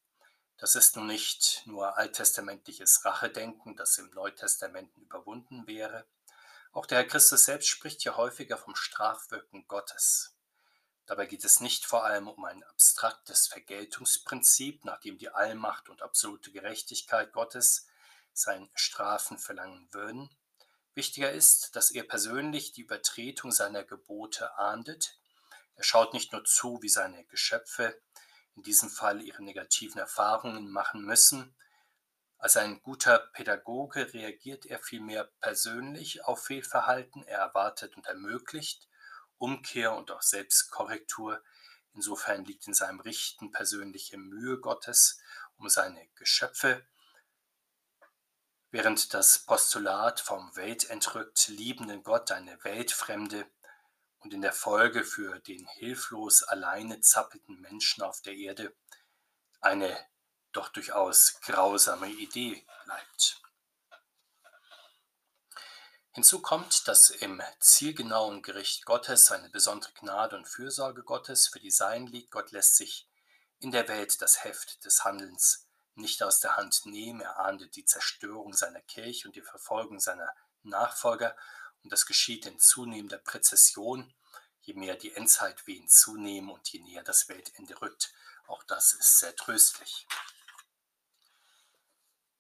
Das 0.56 0.78
ist 0.78 0.96
nun 0.96 1.08
nicht 1.08 1.64
nur 1.66 1.98
alttestamentliches 1.98 3.04
Rachedenken, 3.04 3.76
das 3.76 3.98
im 3.98 4.10
Neutestament 4.12 4.96
überwunden 4.96 5.68
wäre. 5.68 6.08
Auch 6.72 6.86
der 6.86 7.00
Herr 7.00 7.08
Christus 7.08 7.44
selbst 7.44 7.68
spricht 7.68 8.06
ja 8.06 8.16
häufiger 8.16 8.58
vom 8.58 8.78
Strafwirken 8.78 9.68
Gottes. 9.68 10.38
Dabei 11.06 11.26
geht 11.26 11.44
es 11.44 11.60
nicht 11.60 11.86
vor 11.86 12.06
allem 12.06 12.30
um 12.30 12.46
ein 12.46 12.64
abstraktes 12.64 13.48
Vergeltungsprinzip, 13.48 14.86
nach 14.86 15.02
dem 15.02 15.18
die 15.18 15.32
Allmacht 15.32 15.90
und 15.90 16.02
absolute 16.02 16.54
Gerechtigkeit 16.54 17.34
Gottes 17.34 17.88
sein 18.32 18.70
Strafen 18.74 19.38
verlangen 19.38 19.90
würden. 19.92 20.34
Wichtiger 20.96 21.32
ist, 21.32 21.76
dass 21.76 21.92
er 21.92 22.04
persönlich 22.04 22.74
die 22.74 22.82
Übertretung 22.82 23.52
seiner 23.52 23.84
Gebote 23.84 24.58
ahndet 24.58 25.18
er 25.76 25.84
schaut 25.84 26.14
nicht 26.14 26.32
nur 26.32 26.46
zu, 26.46 26.82
wie 26.82 26.90
seine 26.90 27.26
Geschöpfe, 27.26 28.00
in 28.56 28.64
diesem 28.64 28.90
Fall 28.90 29.22
ihre 29.22 29.44
negativen 29.44 30.00
Erfahrungen 30.00 30.70
machen 30.70 31.04
müssen. 31.04 31.56
Als 32.38 32.58
ein 32.58 32.82
guter 32.84 33.18
Pädagoge 33.34 34.14
reagiert 34.14 34.66
er 34.66 34.80
vielmehr 34.80 35.32
persönlich 35.40 36.26
auf 36.26 36.46
Fehlverhalten. 36.46 37.24
Er 37.24 37.40
erwartet 37.40 37.96
und 37.96 38.06
ermöglicht 38.06 38.88
Umkehr 39.38 39.96
und 39.96 40.12
auch 40.12 40.22
Selbstkorrektur. 40.22 41.42
Insofern 41.94 42.46
liegt 42.46 42.68
in 42.68 42.74
seinem 42.74 43.00
Richten 43.00 43.52
persönliche 43.52 44.18
Mühe 44.18 44.60
Gottes 44.60 45.20
um 45.58 45.70
seine 45.70 46.08
Geschöpfe, 46.16 46.86
während 48.74 49.14
das 49.14 49.38
Postulat 49.38 50.20
vom 50.20 50.56
weltentrückt 50.56 51.48
liebenden 51.48 52.02
Gott 52.02 52.32
eine 52.32 52.62
weltfremde 52.64 53.46
und 54.22 54.34
in 54.34 54.42
der 54.42 54.52
Folge 54.52 55.04
für 55.04 55.40
den 55.42 55.68
hilflos 55.68 56.42
alleine 56.42 57.00
zappelnden 57.00 57.62
Menschen 57.62 58.02
auf 58.02 58.22
der 58.22 58.34
Erde 58.34 58.76
eine 59.62 59.96
doch 60.54 60.70
durchaus 60.70 61.40
grausame 61.42 62.10
Idee 62.10 62.66
bleibt. 62.86 63.42
Hinzu 66.14 66.42
kommt, 66.42 66.88
dass 66.88 67.12
im 67.12 67.44
zielgenauen 67.60 68.42
Gericht 68.42 68.86
Gottes 68.86 69.32
eine 69.32 69.50
besondere 69.50 69.92
Gnade 69.94 70.36
und 70.36 70.48
Fürsorge 70.48 71.04
Gottes 71.04 71.48
für 71.48 71.60
die 71.60 71.72
Sein 71.72 72.08
liegt. 72.08 72.32
Gott 72.32 72.52
lässt 72.52 72.76
sich 72.78 73.08
in 73.60 73.72
der 73.72 73.88
Welt 73.88 74.20
das 74.20 74.44
Heft 74.44 74.84
des 74.84 75.04
Handelns 75.04 75.68
nicht 75.96 76.24
aus 76.24 76.40
der 76.40 76.58
Hand 76.58 76.86
nehmen. 76.86 77.22
Er 77.22 77.40
ahndet 77.40 77.76
die 77.76 77.86
Zerstörung 77.86 78.54
seiner 78.54 78.82
Kirche 78.82 79.28
und 79.28 79.36
die 79.36 79.42
Verfolgung 79.42 80.00
seiner 80.00 80.30
Nachfolger 80.64 81.36
und 81.84 81.92
das 81.92 82.06
geschieht 82.06 82.46
in 82.46 82.60
zunehmender 82.60 83.18
Präzession, 83.18 84.14
je 84.62 84.74
mehr 84.74 84.96
die 84.96 85.14
Endzeitwehen 85.14 85.88
zunehmen 85.88 86.50
und 86.50 86.70
je 86.70 86.80
näher 86.80 87.04
das 87.04 87.28
Weltende 87.28 87.80
rückt. 87.82 88.14
Auch 88.48 88.64
das 88.64 88.94
ist 88.94 89.20
sehr 89.20 89.36
tröstlich. 89.36 90.08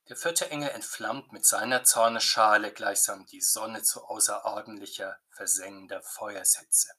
Der 0.09 0.17
vierte 0.17 0.49
Engel 0.49 0.69
entflammt 0.69 1.31
mit 1.31 1.45
seiner 1.45 1.83
Zorneschale 1.83 2.71
gleichsam 2.73 3.25
die 3.25 3.41
Sonne 3.41 3.83
zu 3.83 4.03
außerordentlicher, 4.03 5.17
versengender 5.29 6.01
Feuershitze. 6.01 6.89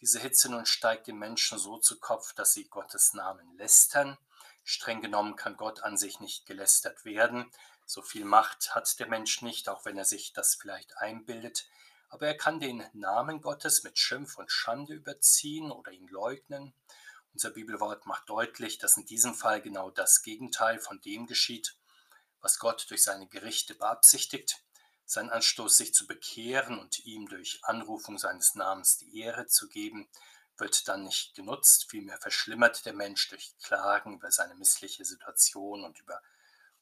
Diese 0.00 0.18
Hitze 0.18 0.50
nun 0.50 0.66
steigt 0.66 1.06
den 1.06 1.18
Menschen 1.18 1.58
so 1.58 1.78
zu 1.78 2.00
Kopf, 2.00 2.32
dass 2.34 2.52
sie 2.52 2.68
Gottes 2.68 3.14
Namen 3.14 3.56
lästern. 3.56 4.18
Streng 4.64 5.00
genommen 5.00 5.36
kann 5.36 5.56
Gott 5.56 5.82
an 5.82 5.96
sich 5.96 6.20
nicht 6.20 6.46
gelästert 6.46 7.04
werden, 7.04 7.50
So 7.84 8.00
viel 8.00 8.24
Macht 8.24 8.74
hat 8.74 8.98
der 9.00 9.08
Mensch 9.08 9.42
nicht, 9.42 9.68
auch 9.68 9.84
wenn 9.84 9.98
er 9.98 10.04
sich 10.04 10.32
das 10.32 10.54
vielleicht 10.54 10.96
einbildet, 10.98 11.66
aber 12.08 12.26
er 12.26 12.36
kann 12.36 12.60
den 12.60 12.84
Namen 12.92 13.40
Gottes 13.40 13.82
mit 13.84 13.98
Schimpf 13.98 14.36
und 14.38 14.52
Schande 14.52 14.94
überziehen 14.94 15.72
oder 15.72 15.92
ihn 15.92 16.08
leugnen. 16.08 16.74
Unser 17.32 17.50
Bibelwort 17.50 18.06
macht 18.06 18.28
deutlich, 18.28 18.78
dass 18.78 18.98
in 18.98 19.06
diesem 19.06 19.34
Fall 19.34 19.62
genau 19.62 19.90
das 19.90 20.22
Gegenteil 20.22 20.78
von 20.78 21.00
dem 21.00 21.26
geschieht, 21.26 21.76
was 22.42 22.58
Gott 22.58 22.86
durch 22.90 23.02
seine 23.02 23.26
Gerichte 23.28 23.74
beabsichtigt. 23.74 24.62
Sein 25.06 25.30
Anstoß, 25.30 25.76
sich 25.76 25.94
zu 25.94 26.06
bekehren 26.06 26.78
und 26.78 27.04
ihm 27.06 27.28
durch 27.28 27.60
Anrufung 27.62 28.18
seines 28.18 28.54
Namens 28.54 28.98
die 28.98 29.18
Ehre 29.18 29.46
zu 29.46 29.68
geben, 29.68 30.08
wird 30.62 30.86
dann 30.86 31.02
nicht 31.02 31.34
genutzt, 31.34 31.90
vielmehr 31.90 32.18
verschlimmert 32.18 32.86
der 32.86 32.92
Mensch 32.92 33.28
durch 33.28 33.52
Klagen 33.64 34.14
über 34.14 34.30
seine 34.30 34.54
missliche 34.54 35.04
Situation 35.04 35.84
und 35.84 35.98
über 35.98 36.22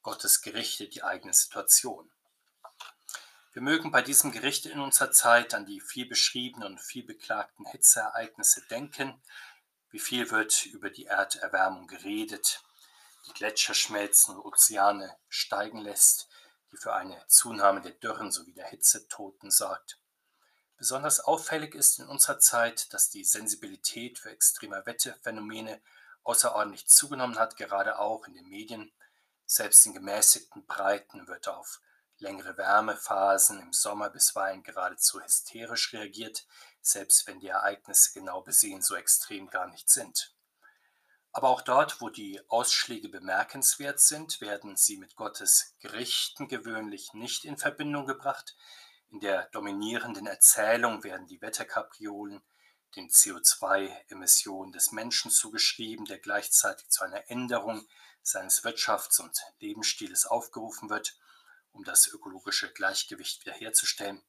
Gottes 0.03 0.43
Gerichte 0.43 0.87
die 0.87 1.03
eigene 1.03 1.33
Situation. 1.33 2.11
Wir 3.53 3.63
mögen 3.63 3.91
bei 3.91 4.03
diesem 4.03 4.31
Gericht 4.31 4.67
in 4.67 4.79
unserer 4.79 5.11
Zeit 5.11 5.55
an 5.55 5.65
die 5.65 5.81
viel 5.81 6.05
beschriebenen 6.05 6.73
und 6.73 6.79
viel 6.79 7.03
beklagten 7.03 7.65
Hitzeereignisse 7.65 8.61
denken. 8.69 9.19
Wie 9.89 9.99
viel 9.99 10.29
wird 10.29 10.67
über 10.67 10.91
die 10.91 11.07
Erderwärmung 11.07 11.87
geredet, 11.87 12.61
die 13.27 13.33
Gletscher 13.33 13.73
schmelzen 13.73 14.35
und 14.35 14.45
Ozeane 14.45 15.17
steigen 15.27 15.79
lässt, 15.79 16.29
die 16.71 16.77
für 16.77 16.93
eine 16.93 17.25
Zunahme 17.27 17.81
der 17.81 17.93
Dürren 17.93 18.31
sowie 18.31 18.53
der 18.53 18.67
Hitzetoten 18.67 19.49
sorgt. 19.49 20.00
Besonders 20.81 21.19
auffällig 21.19 21.75
ist 21.75 21.99
in 21.99 22.07
unserer 22.07 22.39
Zeit, 22.39 22.91
dass 22.91 23.11
die 23.11 23.23
Sensibilität 23.23 24.17
für 24.17 24.31
extreme 24.31 24.83
Wetterphänomene 24.83 25.79
außerordentlich 26.23 26.87
zugenommen 26.87 27.37
hat, 27.37 27.55
gerade 27.55 27.99
auch 27.99 28.25
in 28.25 28.33
den 28.33 28.49
Medien. 28.49 28.91
Selbst 29.45 29.85
in 29.85 29.93
gemäßigten 29.93 30.65
Breiten 30.65 31.27
wird 31.27 31.47
auf 31.47 31.81
längere 32.17 32.57
Wärmephasen 32.57 33.59
im 33.59 33.73
Sommer 33.73 34.09
bisweilen 34.09 34.63
geradezu 34.63 35.21
hysterisch 35.21 35.93
reagiert, 35.93 36.47
selbst 36.81 37.27
wenn 37.27 37.39
die 37.39 37.49
Ereignisse 37.49 38.13
genau 38.13 38.41
besehen 38.41 38.81
so 38.81 38.95
extrem 38.95 39.51
gar 39.51 39.67
nicht 39.67 39.87
sind. 39.87 40.33
Aber 41.31 41.49
auch 41.49 41.61
dort, 41.61 42.01
wo 42.01 42.09
die 42.09 42.41
Ausschläge 42.49 43.07
bemerkenswert 43.07 43.99
sind, 43.99 44.41
werden 44.41 44.75
sie 44.75 44.97
mit 44.97 45.15
Gottes 45.15 45.75
Gerichten 45.79 46.47
gewöhnlich 46.47 47.13
nicht 47.13 47.45
in 47.45 47.57
Verbindung 47.57 48.07
gebracht, 48.07 48.55
in 49.11 49.19
der 49.19 49.47
dominierenden 49.51 50.25
Erzählung 50.25 51.03
werden 51.03 51.27
die 51.27 51.41
Wetterkapriolen 51.41 52.41
den 52.95 53.09
CO2-Emissionen 53.09 54.71
des 54.71 54.91
Menschen 54.93 55.31
zugeschrieben, 55.31 56.05
der 56.05 56.17
gleichzeitig 56.17 56.89
zu 56.89 57.03
einer 57.03 57.29
Änderung 57.29 57.85
seines 58.21 58.63
Wirtschafts- 58.63 59.21
und 59.21 59.37
Lebensstils 59.59 60.25
aufgerufen 60.25 60.89
wird, 60.89 61.17
um 61.73 61.83
das 61.83 62.07
ökologische 62.07 62.71
Gleichgewicht 62.71 63.45
wiederherzustellen. 63.45 64.21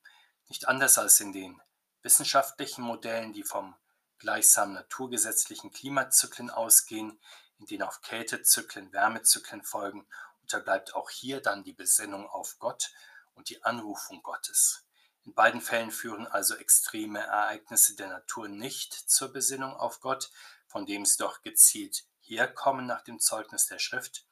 Nicht 0.49 0.69
anders 0.69 0.99
als 0.99 1.21
in 1.21 1.33
den 1.33 1.61
wissenschaftlichen 2.03 2.83
Modellen, 2.83 3.33
die 3.33 3.45
vom 3.45 3.77
gleichsam 4.19 4.73
naturgesetzlichen 4.73 5.73
Klimazyklen 5.73 6.51
ausgehen, 6.51 7.21
in 7.59 7.67
denen 7.67 7.83
auf 7.83 8.03
Kältezyklen 8.03 8.93
Wärmezyklen 8.93 9.63
folgen, 9.63 10.07
unterbleibt 10.41 10.95
auch 10.95 11.11
hier 11.11 11.41
dann 11.41 11.63
die 11.63 11.73
Besinnung 11.73 12.27
auf 12.29 12.59
Gott 12.59 12.93
und 13.35 13.49
die 13.49 13.63
Anrufung 13.65 14.23
Gottes. 14.23 14.85
In 15.25 15.35
beiden 15.35 15.61
Fällen 15.61 15.91
führen 15.91 16.27
also 16.27 16.57
extreme 16.57 17.21
Ereignisse 17.21 17.95
der 17.95 18.09
Natur 18.09 18.49
nicht 18.49 18.93
zur 18.93 19.33
Besinnung 19.33 19.75
auf 19.75 20.01
Gott, 20.01 20.31
von 20.67 20.87
dem 20.87 21.05
sie 21.05 21.19
doch 21.19 21.43
gezielt 21.43 22.05
herkommen 22.21 22.87
nach 22.87 23.03
dem 23.03 23.21
Zeugnis 23.21 23.67
der 23.67 23.79
Schrift. 23.79 24.27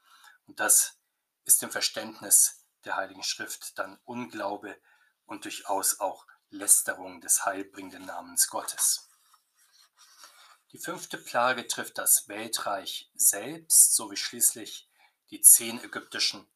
Und 0.47 0.59
das 0.59 0.99
ist 1.45 1.63
im 1.63 1.71
Verständnis 1.71 2.65
der 2.85 2.97
Heiligen 2.97 3.23
Schrift 3.23 3.79
dann 3.79 4.01
Unglaube 4.05 4.81
und 5.27 5.45
durchaus 5.45 6.01
auch 6.01 6.27
Lästerung 6.51 7.21
des 7.21 7.45
heilbringenden 7.45 8.07
Namens 8.07 8.49
Gottes. 8.49 9.09
Die 10.73 10.79
fünfte 10.79 11.19
Plage 11.19 11.67
trifft 11.67 11.99
das 11.99 12.29
Weltreich 12.29 13.11
selbst, 13.15 13.95
sowie 13.95 14.17
schließlich 14.17 14.89
die 15.31 15.41
zehn 15.41 15.83
ägyptischen 15.83 16.49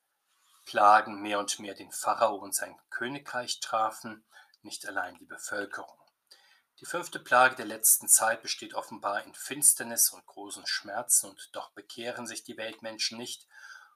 Plagen 0.64 1.21
mehr 1.23 1.38
und 1.38 1.59
mehr 1.61 1.75
den 1.75 1.92
Pharao 1.92 2.37
und 2.37 2.54
sein 2.54 2.76
Königreich 2.90 3.61
trafen, 3.61 4.25
nicht 4.62 4.87
allein 4.87 5.16
die 5.16 5.26
Bevölkerung. 5.26 5.99
Die 6.80 6.87
fünfte 6.87 7.21
Plage 7.21 7.54
der 7.54 7.66
letzten 7.66 8.09
Zeit 8.09 8.42
besteht 8.42 8.75
offenbar 8.75 9.23
in 9.23 9.35
Finsternis 9.35 10.11
und 10.11 10.26
großen 10.26 10.66
Schmerzen, 10.66 11.30
und 11.30 11.50
doch 11.52 11.71
bekehren 11.71 12.26
sich 12.26 12.42
die 12.42 12.56
Weltmenschen 12.56 13.16
nicht. 13.16 13.47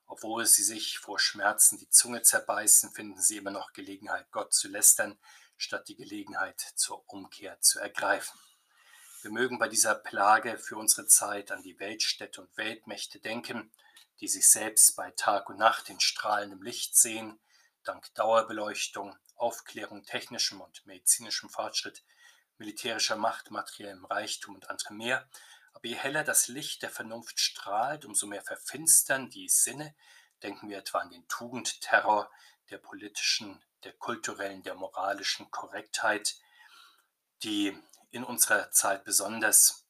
Obwohl 0.06 0.46
sie 0.46 0.62
sich 0.62 0.98
vor 0.98 1.18
Schmerzen 1.18 1.76
die 1.78 1.90
Zunge 1.90 2.22
zerbeißen, 2.22 2.92
finden 2.92 3.20
sie 3.20 3.36
immer 3.36 3.50
noch 3.50 3.72
Gelegenheit, 3.72 4.30
Gott 4.30 4.54
zu 4.54 4.68
lästern, 4.68 5.18
statt 5.56 5.88
die 5.88 5.96
Gelegenheit 5.96 6.60
zur 6.76 7.02
Umkehr 7.08 7.60
zu 7.60 7.80
ergreifen. 7.80 8.38
Wir 9.20 9.32
mögen 9.32 9.58
bei 9.58 9.66
dieser 9.66 9.96
Plage 9.96 10.58
für 10.58 10.76
unsere 10.76 11.08
Zeit 11.08 11.50
an 11.50 11.60
die 11.62 11.80
Weltstädte 11.80 12.40
und 12.40 12.56
Weltmächte 12.56 13.18
denken, 13.18 13.72
die 14.20 14.28
sich 14.28 14.48
selbst 14.48 14.94
bei 14.94 15.10
Tag 15.10 15.48
und 15.48 15.58
Nacht 15.58 15.88
in 15.90 15.98
strahlendem 15.98 16.62
Licht 16.62 16.96
sehen, 16.96 17.40
dank 17.82 18.14
Dauerbeleuchtung, 18.14 19.18
Aufklärung, 19.34 20.04
technischem 20.04 20.60
und 20.60 20.86
medizinischem 20.86 21.50
Fortschritt, 21.50 22.04
militärischer 22.58 23.16
Macht, 23.16 23.50
materiellem 23.50 24.04
Reichtum 24.04 24.54
und 24.54 24.70
anderem 24.70 24.98
mehr. 24.98 25.28
Aber 25.72 25.88
je 25.88 25.96
heller 25.96 26.22
das 26.22 26.46
Licht 26.46 26.82
der 26.82 26.90
Vernunft 26.90 27.40
strahlt, 27.40 28.04
umso 28.04 28.28
mehr 28.28 28.42
verfinstern 28.42 29.30
die 29.30 29.48
Sinne. 29.48 29.96
Denken 30.44 30.68
wir 30.68 30.78
etwa 30.78 31.00
an 31.00 31.10
den 31.10 31.26
Tugendterror 31.26 32.30
der 32.70 32.78
politischen, 32.78 33.60
der 33.82 33.94
kulturellen, 33.94 34.62
der 34.62 34.76
moralischen 34.76 35.50
Korrektheit, 35.50 36.36
die 37.42 37.76
in 38.10 38.24
unserer 38.24 38.70
Zeit 38.70 39.04
besonders 39.04 39.86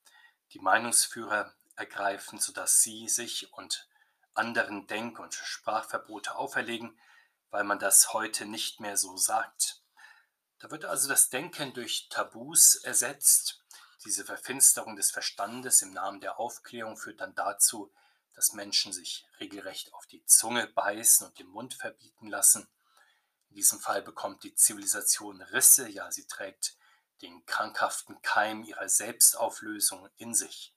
die 0.53 0.61
Meinungsführer 0.61 1.55
ergreifen, 1.77 2.39
sodass 2.39 2.83
sie 2.83 3.09
sich 3.09 3.53
und 3.53 3.89
anderen 4.35 4.87
Denk- 4.87 5.19
und 5.19 5.35
Sprachverbote 5.35 6.37
auferlegen, 6.37 6.99
weil 7.51 7.65
man 7.65 7.79
das 7.79 8.13
heute 8.13 8.47
nicht 8.47 8.81
mehr 8.81 8.97
so 8.97 9.17
sagt. 9.17 9.83
Da 10.59 10.71
wird 10.71 10.85
also 10.85 11.09
das 11.09 11.29
Denken 11.29 11.73
durch 11.73 12.09
Tabus 12.09 12.77
ersetzt. 12.77 13.65
Diese 14.05 14.25
Verfinsterung 14.25 14.97
des 14.97 15.11
Verstandes 15.11 15.83
im 15.83 15.93
Namen 15.93 16.21
der 16.21 16.39
Aufklärung 16.39 16.97
führt 16.97 17.21
dann 17.21 17.35
dazu, 17.35 17.93
dass 18.35 18.53
Menschen 18.53 18.93
sich 18.93 19.27
regelrecht 19.41 19.93
auf 19.95 20.07
die 20.07 20.25
Zunge 20.25 20.67
beißen 20.69 21.27
und 21.27 21.39
den 21.39 21.49
Mund 21.49 21.75
verbieten 21.75 22.29
lassen. 22.29 22.69
In 23.51 23.57
diesem 23.57 23.81
Fall 23.81 24.03
bekommt 24.03 24.45
die 24.45 24.55
Zivilisation 24.55 25.43
Risse, 25.43 25.89
ja, 25.89 26.11
sie 26.11 26.27
trägt 26.27 26.77
den 27.23 27.45
krankhaften 27.47 28.21
Keim 28.23 28.63
ihrer 28.63 28.89
Selbstauflösung 28.89 30.09
in 30.17 30.35
sich. 30.35 30.75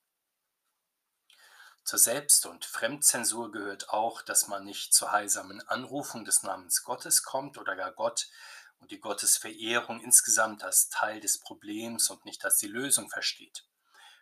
Zur 1.83 1.99
Selbst- 1.99 2.45
und 2.45 2.63
Fremdzensur 2.63 3.51
gehört 3.51 3.89
auch, 3.89 4.21
dass 4.21 4.47
man 4.47 4.63
nicht 4.63 4.93
zur 4.93 5.11
heilsamen 5.11 5.67
Anrufung 5.67 6.25
des 6.25 6.43
Namens 6.43 6.83
Gottes 6.83 7.23
kommt 7.23 7.57
oder 7.57 7.75
gar 7.75 7.91
Gott 7.91 8.29
und 8.79 8.91
die 8.91 8.99
Gottesverehrung 8.99 10.01
insgesamt 10.01 10.63
als 10.63 10.89
Teil 10.89 11.19
des 11.19 11.39
Problems 11.39 12.09
und 12.09 12.25
nicht 12.25 12.45
als 12.45 12.57
die 12.57 12.67
Lösung 12.67 13.09
versteht. 13.09 13.65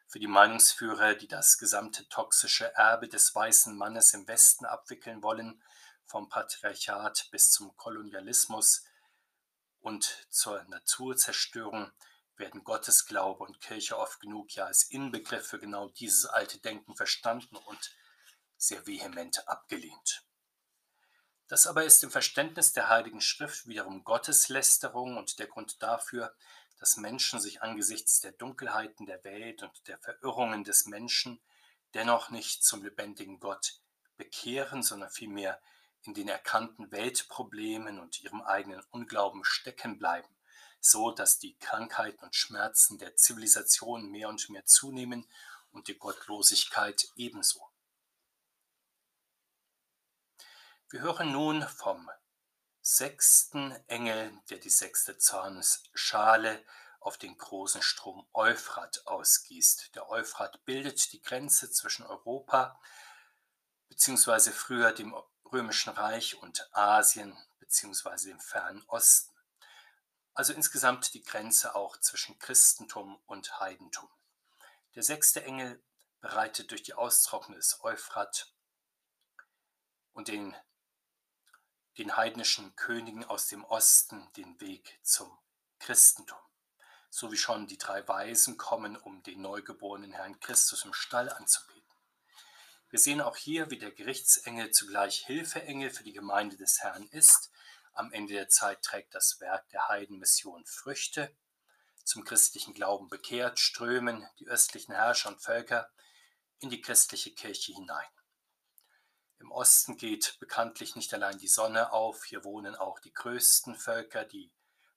Für 0.07 0.19
die 0.19 0.27
Meinungsführer, 0.27 1.15
die 1.15 1.27
das 1.27 1.57
gesamte 1.57 2.07
toxische 2.09 2.73
Erbe 2.75 3.07
des 3.07 3.35
weißen 3.35 3.77
Mannes 3.77 4.13
im 4.13 4.27
Westen 4.27 4.65
abwickeln 4.65 5.21
wollen, 5.21 5.61
vom 6.05 6.27
Patriarchat 6.29 7.29
bis 7.31 7.51
zum 7.51 7.75
Kolonialismus 7.77 8.83
und 9.81 10.25
zur 10.29 10.63
Naturzerstörung, 10.63 11.91
werden 12.39 12.63
Gottesglaube 12.63 13.43
und 13.43 13.61
Kirche 13.61 13.97
oft 13.97 14.19
genug 14.19 14.55
ja 14.55 14.65
als 14.65 14.83
Inbegriff 14.83 15.47
für 15.47 15.59
genau 15.59 15.89
dieses 15.89 16.25
alte 16.25 16.59
Denken 16.59 16.95
verstanden 16.95 17.57
und 17.57 17.95
sehr 18.57 18.87
vehement 18.87 19.47
abgelehnt. 19.47 20.25
Das 21.47 21.67
aber 21.67 21.83
ist 21.83 22.03
im 22.03 22.11
Verständnis 22.11 22.73
der 22.73 22.89
Heiligen 22.89 23.21
Schrift 23.21 23.67
wiederum 23.67 24.03
Gotteslästerung 24.03 25.17
und 25.17 25.39
der 25.39 25.47
Grund 25.47 25.81
dafür, 25.81 26.35
dass 26.79 26.97
Menschen 26.97 27.39
sich 27.39 27.61
angesichts 27.61 28.21
der 28.21 28.31
Dunkelheiten 28.31 29.05
der 29.05 29.23
Welt 29.23 29.63
und 29.63 29.87
der 29.87 29.97
Verirrungen 29.99 30.63
des 30.63 30.85
Menschen 30.85 31.41
dennoch 31.93 32.29
nicht 32.29 32.63
zum 32.63 32.83
lebendigen 32.83 33.39
Gott 33.39 33.81
bekehren, 34.15 34.83
sondern 34.83 35.09
vielmehr 35.09 35.61
in 36.03 36.13
den 36.13 36.29
erkannten 36.29 36.91
Weltproblemen 36.91 37.99
und 37.99 38.21
ihrem 38.21 38.41
eigenen 38.41 38.81
Unglauben 38.91 39.43
stecken 39.43 39.97
bleiben 39.97 40.38
so 40.79 41.11
dass 41.11 41.39
die 41.39 41.57
Krankheiten 41.57 42.23
und 42.23 42.35
Schmerzen 42.35 42.97
der 42.97 43.15
Zivilisation 43.15 44.09
mehr 44.09 44.29
und 44.29 44.49
mehr 44.49 44.65
zunehmen 44.65 45.27
und 45.71 45.87
die 45.87 45.97
Gottlosigkeit 45.97 47.09
ebenso. 47.15 47.69
Wir 50.89 51.01
hören 51.01 51.31
nun 51.31 51.61
vom 51.67 52.09
sechsten 52.81 53.71
Engel, 53.87 54.31
der 54.49 54.57
die 54.57 54.71
sechste 54.71 55.17
Zornesschale 55.17 56.65
auf 56.99 57.17
den 57.17 57.37
großen 57.37 57.81
Strom 57.81 58.27
Euphrat 58.33 59.05
ausgießt. 59.05 59.95
Der 59.95 60.09
Euphrat 60.09 60.65
bildet 60.65 61.13
die 61.13 61.21
Grenze 61.21 61.71
zwischen 61.71 62.05
Europa, 62.05 62.79
beziehungsweise 63.87 64.51
früher 64.51 64.91
dem 64.91 65.15
Römischen 65.51 65.91
Reich 65.91 66.35
und 66.35 66.67
Asien 66.73 67.37
bzw. 67.59 68.29
dem 68.29 68.39
fernen 68.39 68.83
Osten. 68.87 69.38
Also 70.39 70.53
insgesamt 70.53 71.13
die 71.13 71.21
Grenze 71.21 71.75
auch 71.75 71.97
zwischen 71.97 72.39
Christentum 72.39 73.21
und 73.25 73.59
Heidentum. 73.59 74.07
Der 74.95 75.03
sechste 75.03 75.43
Engel 75.43 75.83
bereitet 76.21 76.71
durch 76.71 76.81
die 76.81 76.93
Austrocknung 76.93 77.57
des 77.57 77.83
Euphrat 77.83 78.47
und 80.13 80.29
den, 80.29 80.55
den 81.97 82.15
heidnischen 82.15 82.73
Königen 82.77 83.25
aus 83.25 83.47
dem 83.47 83.65
Osten 83.65 84.31
den 84.37 84.61
Weg 84.61 85.01
zum 85.03 85.29
Christentum. 85.77 86.39
So 87.09 87.33
wie 87.33 87.37
schon 87.37 87.67
die 87.67 87.77
drei 87.77 88.07
Weisen 88.07 88.55
kommen, 88.55 88.95
um 88.95 89.21
den 89.23 89.41
neugeborenen 89.41 90.13
Herrn 90.13 90.39
Christus 90.39 90.85
im 90.85 90.93
Stall 90.93 91.29
anzubeten. 91.29 91.83
Wir 92.89 92.99
sehen 92.99 93.19
auch 93.19 93.35
hier, 93.35 93.71
wie 93.71 93.77
der 93.77 93.91
Gerichtsengel 93.91 94.71
zugleich 94.71 95.25
Hilfeengel 95.25 95.89
für 95.89 96.05
die 96.05 96.13
Gemeinde 96.13 96.55
des 96.55 96.81
Herrn 96.81 97.09
ist. 97.09 97.51
Am 97.99 98.13
Ende 98.13 98.31
der 98.31 98.47
Zeit 98.47 98.81
trägt 98.81 99.13
das 99.13 99.41
Werk 99.41 99.67
der 99.71 99.89
Heidenmission 99.89 100.65
Früchte. 100.65 101.35
Zum 102.05 102.23
christlichen 102.23 102.73
Glauben 102.73 103.09
bekehrt 103.09 103.59
strömen 103.59 104.25
die 104.39 104.47
östlichen 104.47 104.93
Herrscher 104.93 105.27
und 105.27 105.41
Völker 105.41 105.91
in 106.59 106.69
die 106.69 106.79
christliche 106.79 107.35
Kirche 107.35 107.73
hinein. 107.73 108.07
Im 109.39 109.51
Osten 109.51 109.97
geht 109.97 110.37
bekanntlich 110.39 110.95
nicht 110.95 111.13
allein 111.13 111.39
die 111.39 111.49
Sonne 111.49 111.91
auf, 111.91 112.23
hier 112.23 112.45
wohnen 112.45 112.73
auch 112.73 112.99
die 112.99 113.11
größten 113.11 113.75
Völker, 113.75 114.23
die 114.23 114.49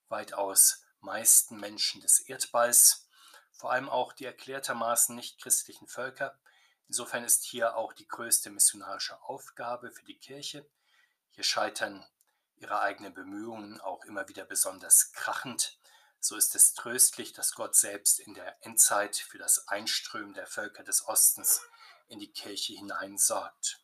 weitaus 0.07 0.85
meisten 1.01 1.59
Menschen 1.59 1.99
des 1.99 2.21
Erdballs, 2.21 3.09
vor 3.51 3.73
allem 3.73 3.89
auch 3.89 4.13
die 4.13 4.23
erklärtermaßen 4.23 5.13
nicht 5.13 5.41
christlichen 5.41 5.89
Völker. 5.89 6.39
Insofern 6.87 7.25
ist 7.25 7.43
hier 7.43 7.75
auch 7.75 7.91
die 7.91 8.07
größte 8.07 8.49
missionarische 8.49 9.21
Aufgabe 9.23 9.91
für 9.91 10.05
die 10.05 10.19
Kirche. 10.19 10.65
Hier 11.31 11.43
scheitern 11.43 12.07
ihre 12.63 12.81
eigenen 12.81 13.13
Bemühungen 13.13 13.79
auch 13.81 14.05
immer 14.05 14.29
wieder 14.29 14.45
besonders 14.45 15.11
krachend. 15.11 15.77
So 16.19 16.37
ist 16.37 16.55
es 16.55 16.73
tröstlich, 16.73 17.33
dass 17.33 17.55
Gott 17.55 17.75
selbst 17.75 18.19
in 18.21 18.33
der 18.33 18.57
Endzeit 18.65 19.17
für 19.17 19.37
das 19.37 19.67
Einströmen 19.67 20.33
der 20.33 20.47
Völker 20.47 20.83
des 20.83 21.05
Ostens 21.05 21.61
in 22.07 22.19
die 22.19 22.31
Kirche 22.31 22.73
hinein 22.73 23.17
sorgt. 23.17 23.81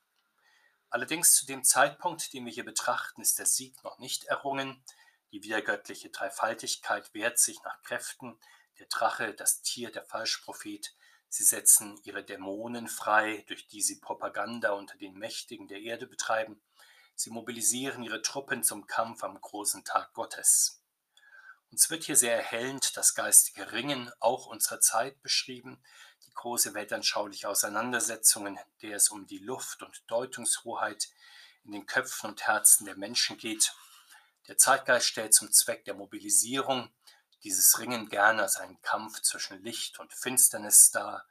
Allerdings 0.89 1.35
zu 1.35 1.45
dem 1.45 1.65
Zeitpunkt, 1.65 2.31
den 2.31 2.45
wir 2.45 2.53
hier 2.53 2.63
betrachten, 2.63 3.21
ist 3.21 3.37
der 3.37 3.45
Sieg 3.45 3.83
noch 3.83 3.99
nicht 3.99 4.23
errungen. 4.23 4.81
Die 5.33 5.43
wiedergöttliche 5.43 6.09
Dreifaltigkeit 6.09 7.13
wehrt 7.13 7.37
sich 7.37 7.61
nach 7.63 7.81
Kräften. 7.83 8.39
Der 8.79 8.87
Drache, 8.87 9.33
das 9.33 9.61
Tier, 9.61 9.91
der 9.91 10.05
Falschprophet. 10.05 10.95
Sie 11.27 11.43
setzen 11.43 11.99
ihre 12.05 12.23
Dämonen 12.23 12.87
frei, 12.87 13.43
durch 13.49 13.67
die 13.67 13.81
sie 13.81 13.99
Propaganda 13.99 14.71
unter 14.71 14.97
den 14.97 15.15
Mächtigen 15.15 15.67
der 15.67 15.81
Erde 15.81 16.07
betreiben. 16.07 16.61
Sie 17.21 17.31
mobilisieren 17.31 18.01
ihre 18.01 18.21
Truppen 18.21 18.63
zum 18.63 18.87
Kampf 18.87 19.25
am 19.25 19.41
großen 19.41 19.83
Tag 19.83 20.13
Gottes. 20.13 20.81
Uns 21.69 21.89
wird 21.89 22.05
hier 22.05 22.15
sehr 22.15 22.33
erhellend 22.33 22.95
das 22.95 23.13
geistige 23.13 23.73
Ringen 23.73 24.09
auch 24.21 24.45
unserer 24.45 24.79
Zeit 24.79 25.21
beschrieben, 25.21 25.83
die 26.25 26.31
große 26.33 26.73
weltanschauliche 26.73 27.49
Auseinandersetzungen, 27.49 28.57
der 28.81 28.95
es 28.95 29.09
um 29.09 29.27
die 29.27 29.39
Luft- 29.39 29.83
und 29.83 30.01
Deutungshoheit 30.07 31.09
in 31.65 31.73
den 31.73 31.85
Köpfen 31.85 32.29
und 32.29 32.47
Herzen 32.47 32.85
der 32.85 32.95
Menschen 32.95 33.37
geht. 33.37 33.75
Der 34.47 34.57
Zeitgeist 34.57 35.07
stellt 35.07 35.33
zum 35.33 35.51
Zweck 35.51 35.83
der 35.83 35.95
Mobilisierung 35.95 36.89
dieses 37.43 37.79
Ringen 37.79 38.07
gerne 38.07 38.43
als 38.43 38.55
einen 38.55 38.81
Kampf 38.81 39.21
zwischen 39.23 39.61
Licht 39.61 39.99
und 39.99 40.13
Finsternis 40.13 40.89
dar, 40.91 41.27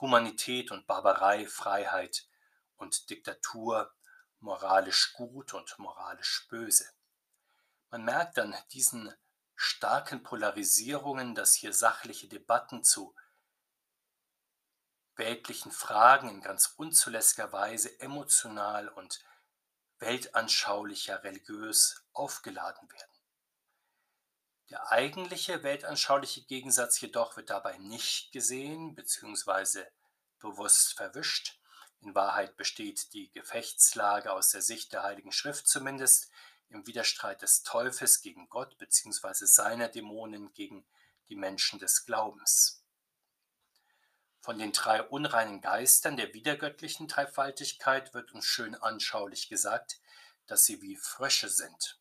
Humanität 0.00 0.70
und 0.70 0.86
Barbarei, 0.86 1.48
Freiheit 1.48 2.28
und 2.76 3.10
Diktatur, 3.10 3.92
moralisch 4.42 5.12
gut 5.14 5.54
und 5.54 5.78
moralisch 5.78 6.46
böse. 6.48 6.90
Man 7.90 8.04
merkt 8.04 8.38
an 8.38 8.54
diesen 8.72 9.14
starken 9.54 10.22
Polarisierungen, 10.22 11.34
dass 11.34 11.54
hier 11.54 11.72
sachliche 11.72 12.28
Debatten 12.28 12.82
zu 12.84 13.14
weltlichen 15.16 15.70
Fragen 15.70 16.28
in 16.28 16.40
ganz 16.40 16.74
unzulässiger 16.76 17.52
Weise 17.52 18.00
emotional 18.00 18.88
und 18.88 19.22
weltanschaulicher 19.98 21.22
religiös 21.22 22.04
aufgeladen 22.12 22.90
werden. 22.90 23.12
Der 24.70 24.90
eigentliche 24.90 25.62
weltanschauliche 25.62 26.44
Gegensatz 26.44 27.00
jedoch 27.00 27.36
wird 27.36 27.50
dabei 27.50 27.76
nicht 27.78 28.32
gesehen 28.32 28.94
bzw. 28.94 29.84
bewusst 30.40 30.94
verwischt. 30.94 31.61
In 32.02 32.16
Wahrheit 32.16 32.56
besteht 32.56 33.12
die 33.14 33.30
Gefechtslage 33.30 34.32
aus 34.32 34.50
der 34.50 34.60
Sicht 34.60 34.92
der 34.92 35.04
Heiligen 35.04 35.30
Schrift 35.30 35.68
zumindest 35.68 36.30
im 36.68 36.84
Widerstreit 36.84 37.42
des 37.42 37.62
Teufels 37.62 38.20
gegen 38.22 38.48
Gott 38.48 38.76
bzw. 38.78 39.46
seiner 39.46 39.86
Dämonen 39.88 40.52
gegen 40.52 40.84
die 41.28 41.36
Menschen 41.36 41.78
des 41.78 42.04
Glaubens. 42.04 42.84
Von 44.40 44.58
den 44.58 44.72
drei 44.72 45.00
unreinen 45.00 45.60
Geistern 45.60 46.16
der 46.16 46.34
wiedergöttlichen 46.34 47.06
Dreifaltigkeit 47.06 48.12
wird 48.14 48.32
uns 48.32 48.46
schön 48.46 48.74
anschaulich 48.74 49.48
gesagt, 49.48 50.00
dass 50.46 50.64
sie 50.64 50.82
wie 50.82 50.96
Frösche 50.96 51.48
sind. 51.48 52.00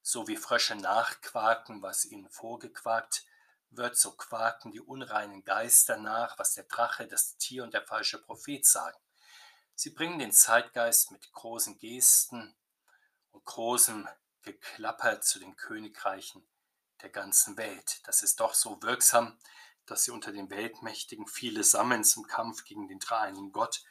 So 0.00 0.28
wie 0.28 0.36
Frösche 0.36 0.76
nachquaken, 0.76 1.82
was 1.82 2.04
ihnen 2.04 2.30
vorgequakt 2.30 3.24
wird, 3.70 3.96
so 3.96 4.12
quaken 4.12 4.70
die 4.70 4.80
unreinen 4.80 5.42
Geister 5.44 5.96
nach, 5.96 6.38
was 6.38 6.54
der 6.54 6.64
Drache, 6.64 7.08
das 7.08 7.36
Tier 7.36 7.64
und 7.64 7.74
der 7.74 7.82
falsche 7.82 8.22
Prophet 8.22 8.64
sagen. 8.64 8.96
Sie 9.82 9.88
bringen 9.88 10.18
den 10.18 10.30
Zeitgeist 10.30 11.10
mit 11.10 11.32
großen 11.32 11.78
Gesten 11.78 12.54
und 13.30 13.42
großem 13.46 14.06
Geklapper 14.42 15.22
zu 15.22 15.38
den 15.38 15.56
Königreichen 15.56 16.46
der 17.00 17.08
ganzen 17.08 17.56
Welt. 17.56 18.02
Das 18.04 18.22
ist 18.22 18.40
doch 18.40 18.52
so 18.52 18.82
wirksam, 18.82 19.38
dass 19.86 20.04
sie 20.04 20.10
unter 20.10 20.32
den 20.32 20.50
Weltmächtigen 20.50 21.26
viele 21.26 21.64
sammeln 21.64 22.04
zum 22.04 22.26
Kampf 22.26 22.64
gegen 22.64 22.88
den 22.88 22.98
dreieinigen 22.98 23.52
Gott 23.52 23.82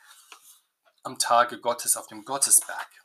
am 1.02 1.18
Tage 1.18 1.60
Gottes 1.60 1.98
auf 1.98 2.06
dem 2.06 2.24
Gottesberg. 2.24 3.04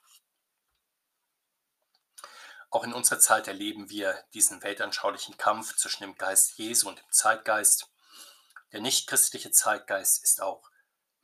Auch 2.68 2.84
in 2.84 2.92
unserer 2.92 3.18
Zeit 3.18 3.48
erleben 3.48 3.88
wir 3.88 4.22
diesen 4.34 4.62
weltanschaulichen 4.62 5.38
Kampf 5.38 5.74
zwischen 5.76 6.02
dem 6.02 6.18
Geist 6.18 6.58
Jesu 6.58 6.90
und 6.90 6.98
dem 6.98 7.10
Zeitgeist. 7.10 7.88
Der 8.72 8.82
nichtchristliche 8.82 9.52
Zeitgeist 9.52 10.22
ist 10.22 10.42
auch 10.42 10.68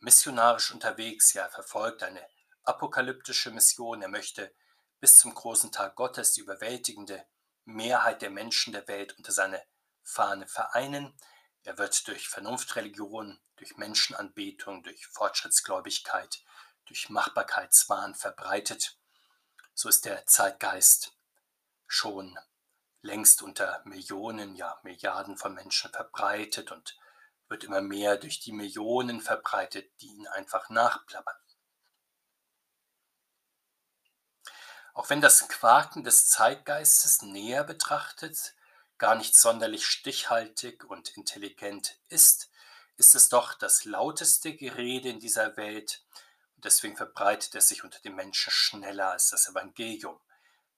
missionarisch 0.01 0.73
unterwegs. 0.73 1.33
Ja, 1.33 1.45
er 1.45 1.51
verfolgt 1.51 2.03
eine 2.03 2.27
apokalyptische 2.65 3.51
Mission. 3.51 4.03
Er 4.03 4.09
möchte 4.09 4.55
bis 4.99 5.17
zum 5.17 5.35
großen 5.35 5.73
Tag 5.73 5.97
Gottes 5.97 6.33
die 6.33 6.41
überwältigende 6.41 7.25
Mehrheit 7.65 8.23
der 8.23 8.31
Menschen 8.31 8.73
der 8.73 8.87
Welt 8.89 9.17
unter 9.17 9.33
seine 9.33 9.63
Fahne 10.03 10.47
vereinen. 10.47 11.15
Er 11.63 11.79
wird 11.79 12.07
durch 12.09 12.29
Vernunftreligion, 12.29 13.41
durch 13.57 13.77
Menschenanbetung, 13.77 14.83
durch 14.83 15.07
Fortschrittsgläubigkeit, 15.07 16.43
durch 16.87 17.09
Machbarkeitswahn 17.11 18.15
verbreitet. 18.15 18.99
So 19.75 19.89
ist 19.89 20.05
der 20.05 20.27
Zeitgeist 20.27 21.17
schon 21.87 22.39
längst 23.03 23.43
unter 23.43 23.83
Millionen, 23.85 24.57
ja 24.57 24.79
Milliarden 24.83 25.37
von 25.37 25.55
Menschen 25.55 25.91
verbreitet 25.91 26.71
und 26.73 26.99
wird 27.51 27.65
immer 27.65 27.83
mehr 27.83 28.17
durch 28.17 28.41
die 28.41 28.53
Millionen 28.53 29.21
verbreitet, 29.21 29.91
die 30.01 30.07
ihn 30.07 30.27
einfach 30.29 30.71
nachplappern. 30.71 31.37
Auch 34.95 35.11
wenn 35.11 35.21
das 35.21 35.49
Quaken 35.49 36.05
des 36.05 36.29
Zeitgeistes 36.29 37.23
näher 37.23 37.65
betrachtet 37.65 38.55
gar 39.01 39.15
nicht 39.15 39.35
sonderlich 39.35 39.87
stichhaltig 39.87 40.85
und 40.85 41.17
intelligent 41.17 41.99
ist, 42.09 42.51
ist 42.97 43.15
es 43.15 43.31
doch 43.31 43.55
das 43.55 43.87
lauteste 43.87 44.55
Gerede 44.55 45.09
in 45.09 45.19
dieser 45.19 45.57
Welt 45.57 46.05
und 46.55 46.67
deswegen 46.67 46.99
verbreitet 46.99 47.55
es 47.55 47.69
sich 47.69 47.83
unter 47.83 47.99
den 48.01 48.15
Menschen 48.15 48.51
schneller 48.51 49.13
als 49.13 49.31
das 49.31 49.49
Evangelium, 49.49 50.21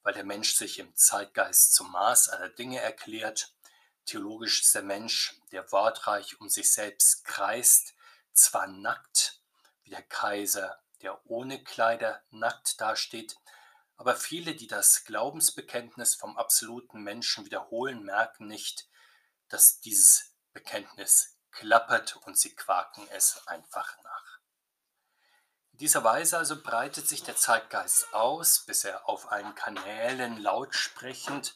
weil 0.04 0.14
der 0.14 0.22
Mensch 0.22 0.54
sich 0.54 0.78
im 0.78 0.94
Zeitgeist 0.94 1.74
zum 1.74 1.90
Maß 1.90 2.28
aller 2.28 2.48
Dinge 2.48 2.80
erklärt. 2.80 3.52
Theologisch 4.04 4.62
ist 4.62 4.74
der 4.74 4.82
Mensch, 4.82 5.40
der 5.52 5.70
wortreich 5.72 6.40
um 6.40 6.48
sich 6.48 6.72
selbst 6.72 7.24
kreist, 7.24 7.94
zwar 8.32 8.66
nackt, 8.66 9.40
wie 9.84 9.90
der 9.90 10.02
Kaiser, 10.02 10.80
der 11.02 11.20
ohne 11.30 11.62
Kleider 11.62 12.22
nackt 12.30 12.80
dasteht, 12.80 13.36
aber 13.96 14.16
viele, 14.16 14.54
die 14.54 14.66
das 14.66 15.04
Glaubensbekenntnis 15.04 16.16
vom 16.16 16.36
absoluten 16.36 17.02
Menschen 17.02 17.44
wiederholen, 17.44 18.02
merken 18.02 18.48
nicht, 18.48 18.88
dass 19.48 19.80
dieses 19.80 20.34
Bekenntnis 20.52 21.38
klappert 21.52 22.16
und 22.16 22.36
sie 22.36 22.54
quaken 22.54 23.06
es 23.10 23.46
einfach 23.46 23.96
nach. 24.02 24.38
In 25.72 25.78
dieser 25.78 26.04
Weise 26.04 26.38
also 26.38 26.60
breitet 26.60 27.08
sich 27.08 27.22
der 27.22 27.36
Zeitgeist 27.36 28.12
aus, 28.12 28.64
bis 28.66 28.84
er 28.84 29.08
auf 29.08 29.30
allen 29.30 29.54
Kanälen 29.54 30.38
lautsprechend 30.38 31.54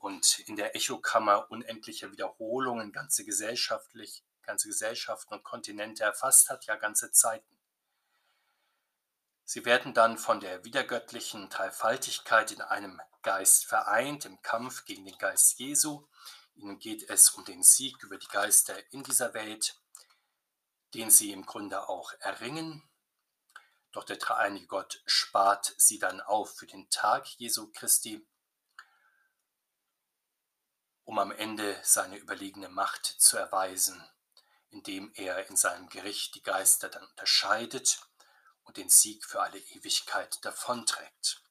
und 0.00 0.40
in 0.40 0.56
der 0.56 0.74
Echokammer 0.74 1.50
unendlicher 1.50 2.10
Wiederholungen 2.10 2.90
ganze 2.90 3.24
gesellschaftlich, 3.24 4.24
ganze 4.42 4.68
Gesellschaften 4.68 5.34
und 5.34 5.44
Kontinente 5.44 6.02
erfasst 6.02 6.48
hat, 6.48 6.64
ja 6.64 6.76
ganze 6.76 7.12
Zeiten. 7.12 7.56
Sie 9.44 9.64
werden 9.64 9.92
dann 9.92 10.16
von 10.16 10.40
der 10.40 10.64
wiedergöttlichen 10.64 11.50
Dreifaltigkeit 11.50 12.50
in 12.52 12.62
einem 12.62 13.00
Geist 13.22 13.66
vereint 13.66 14.24
im 14.24 14.40
Kampf 14.40 14.84
gegen 14.86 15.04
den 15.04 15.18
Geist 15.18 15.58
Jesu. 15.58 16.06
Ihnen 16.54 16.78
geht 16.78 17.08
es 17.10 17.30
um 17.30 17.44
den 17.44 17.62
Sieg 17.62 18.02
über 18.02 18.16
die 18.16 18.28
Geister 18.28 18.74
in 18.92 19.02
dieser 19.02 19.34
Welt, 19.34 19.78
den 20.94 21.10
sie 21.10 21.32
im 21.32 21.44
Grunde 21.44 21.88
auch 21.88 22.14
erringen. 22.20 22.88
Doch 23.92 24.04
der 24.04 24.16
dreieinige 24.16 24.66
Gott 24.66 25.02
spart 25.04 25.74
sie 25.76 25.98
dann 25.98 26.20
auf 26.20 26.56
für 26.56 26.66
den 26.66 26.88
Tag 26.88 27.26
Jesu 27.36 27.70
Christi, 27.72 28.26
um 31.04 31.18
am 31.18 31.32
Ende 31.32 31.78
seine 31.82 32.16
überlegene 32.16 32.68
Macht 32.68 33.06
zu 33.06 33.36
erweisen, 33.36 34.02
indem 34.70 35.12
er 35.14 35.48
in 35.48 35.56
seinem 35.56 35.88
Gericht 35.88 36.34
die 36.34 36.42
Geister 36.42 36.88
dann 36.88 37.04
unterscheidet 37.04 38.00
und 38.64 38.76
den 38.76 38.88
Sieg 38.88 39.24
für 39.24 39.40
alle 39.40 39.58
Ewigkeit 39.58 40.44
davonträgt. 40.44 41.42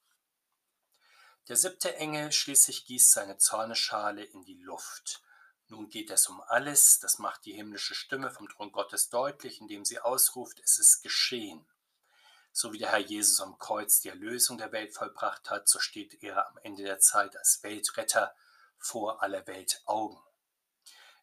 Der 1.49 1.57
siebte 1.57 1.95
Engel 1.95 2.31
schließlich 2.31 2.85
gießt 2.85 3.11
seine 3.11 3.37
Zorneschale 3.37 4.23
in 4.23 4.45
die 4.45 4.61
Luft. 4.61 5.21
Nun 5.67 5.89
geht 5.89 6.11
es 6.11 6.27
um 6.27 6.41
alles, 6.41 6.99
das 6.99 7.19
macht 7.19 7.45
die 7.45 7.53
himmlische 7.53 7.95
Stimme 7.95 8.31
vom 8.31 8.47
Thron 8.47 8.71
Gottes 8.71 9.09
deutlich, 9.09 9.59
indem 9.59 9.83
sie 9.83 9.99
ausruft, 9.99 10.59
es 10.63 10.77
ist 10.77 11.01
geschehen. 11.01 11.65
So 12.51 12.71
wie 12.73 12.77
der 12.77 12.91
Herr 12.91 12.99
Jesus 12.99 13.41
am 13.41 13.57
Kreuz 13.57 13.99
die 13.99 14.09
Erlösung 14.09 14.57
der 14.57 14.71
Welt 14.71 14.93
vollbracht 14.93 15.49
hat, 15.49 15.67
so 15.67 15.79
steht 15.79 16.21
er 16.23 16.47
am 16.47 16.57
Ende 16.59 16.83
der 16.83 16.99
Zeit 16.99 17.35
als 17.35 17.61
Weltretter 17.63 18.35
vor 18.79 19.21
aller 19.21 19.45
Welt 19.47 19.81
Augen. 19.85 20.19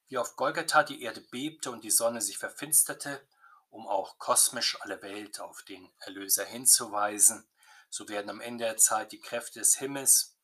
Wie 0.08 0.18
auf 0.18 0.36
Golgatha 0.36 0.84
die 0.84 1.02
Erde 1.02 1.20
bebte 1.20 1.70
und 1.70 1.82
die 1.82 1.90
Sonne 1.90 2.20
sich 2.20 2.38
verfinsterte, 2.38 3.26
um 3.70 3.88
auch 3.88 4.18
kosmisch 4.18 4.80
alle 4.80 5.02
Welt 5.02 5.40
auf 5.40 5.62
den 5.62 5.92
Erlöser 5.98 6.44
hinzuweisen, 6.44 7.48
so 7.90 8.08
werden 8.08 8.30
am 8.30 8.40
Ende 8.40 8.64
der 8.64 8.76
Zeit 8.76 9.12
die 9.12 9.20
Kräfte 9.20 9.58
des 9.58 9.76
Himmels 9.76 10.36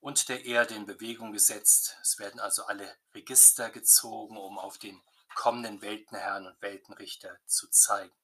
und 0.00 0.28
der 0.28 0.44
Erde 0.44 0.74
in 0.74 0.84
Bewegung 0.84 1.32
gesetzt. 1.32 1.96
Es 2.02 2.18
werden 2.18 2.38
also 2.38 2.66
alle 2.66 2.94
Register 3.14 3.70
gezogen, 3.70 4.36
um 4.36 4.58
auf 4.58 4.76
den 4.76 5.02
kommenden 5.34 5.80
Weltenherrn 5.80 6.46
und 6.46 6.60
Weltenrichter 6.60 7.38
zu 7.46 7.68
zeigen. 7.68 8.14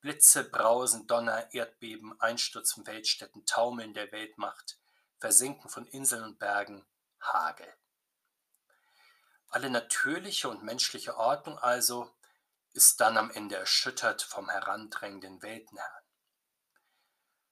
Blitze, 0.00 0.44
Brausen, 0.44 1.06
Donner, 1.06 1.52
Erdbeben, 1.54 2.20
Einsturz 2.20 2.72
von 2.72 2.86
Weltstädten, 2.86 3.46
Taumeln 3.46 3.94
der 3.94 4.12
Weltmacht, 4.12 4.78
Versinken 5.26 5.68
von 5.68 5.88
Inseln 5.88 6.22
und 6.22 6.38
Bergen, 6.38 6.86
Hagel. 7.20 7.66
Alle 9.48 9.70
natürliche 9.70 10.48
und 10.48 10.62
menschliche 10.62 11.16
Ordnung 11.16 11.58
also 11.58 12.14
ist 12.74 13.00
dann 13.00 13.16
am 13.16 13.32
Ende 13.32 13.56
erschüttert 13.56 14.22
vom 14.22 14.48
herandrängenden 14.48 15.42
Weltenherrn. 15.42 16.04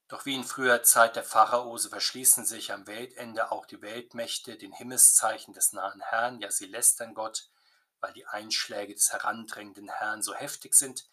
Doch 0.07 0.25
wie 0.25 0.37
in 0.37 0.45
früher 0.45 0.85
Zeit 0.85 1.17
der 1.17 1.25
Pharaose 1.25 1.89
verschließen 1.89 2.45
sich 2.45 2.71
am 2.71 2.87
Weltende 2.87 3.51
auch 3.51 3.67
die 3.67 3.83
Weltmächte 3.83 4.57
den 4.57 4.73
Himmelszeichen 4.73 5.53
des 5.53 5.73
nahen 5.73 6.01
Herrn, 6.01 6.39
ja 6.39 6.53
sie 6.53 6.67
lästern 6.67 7.13
Gott, 7.13 7.51
weil 7.99 8.13
die 8.13 8.29
Einschläge 8.29 8.95
des 8.95 9.13
herandrängenden 9.13 9.89
Herrn 9.89 10.23
so 10.23 10.33
heftig 10.33 10.75
sind, 10.75 11.09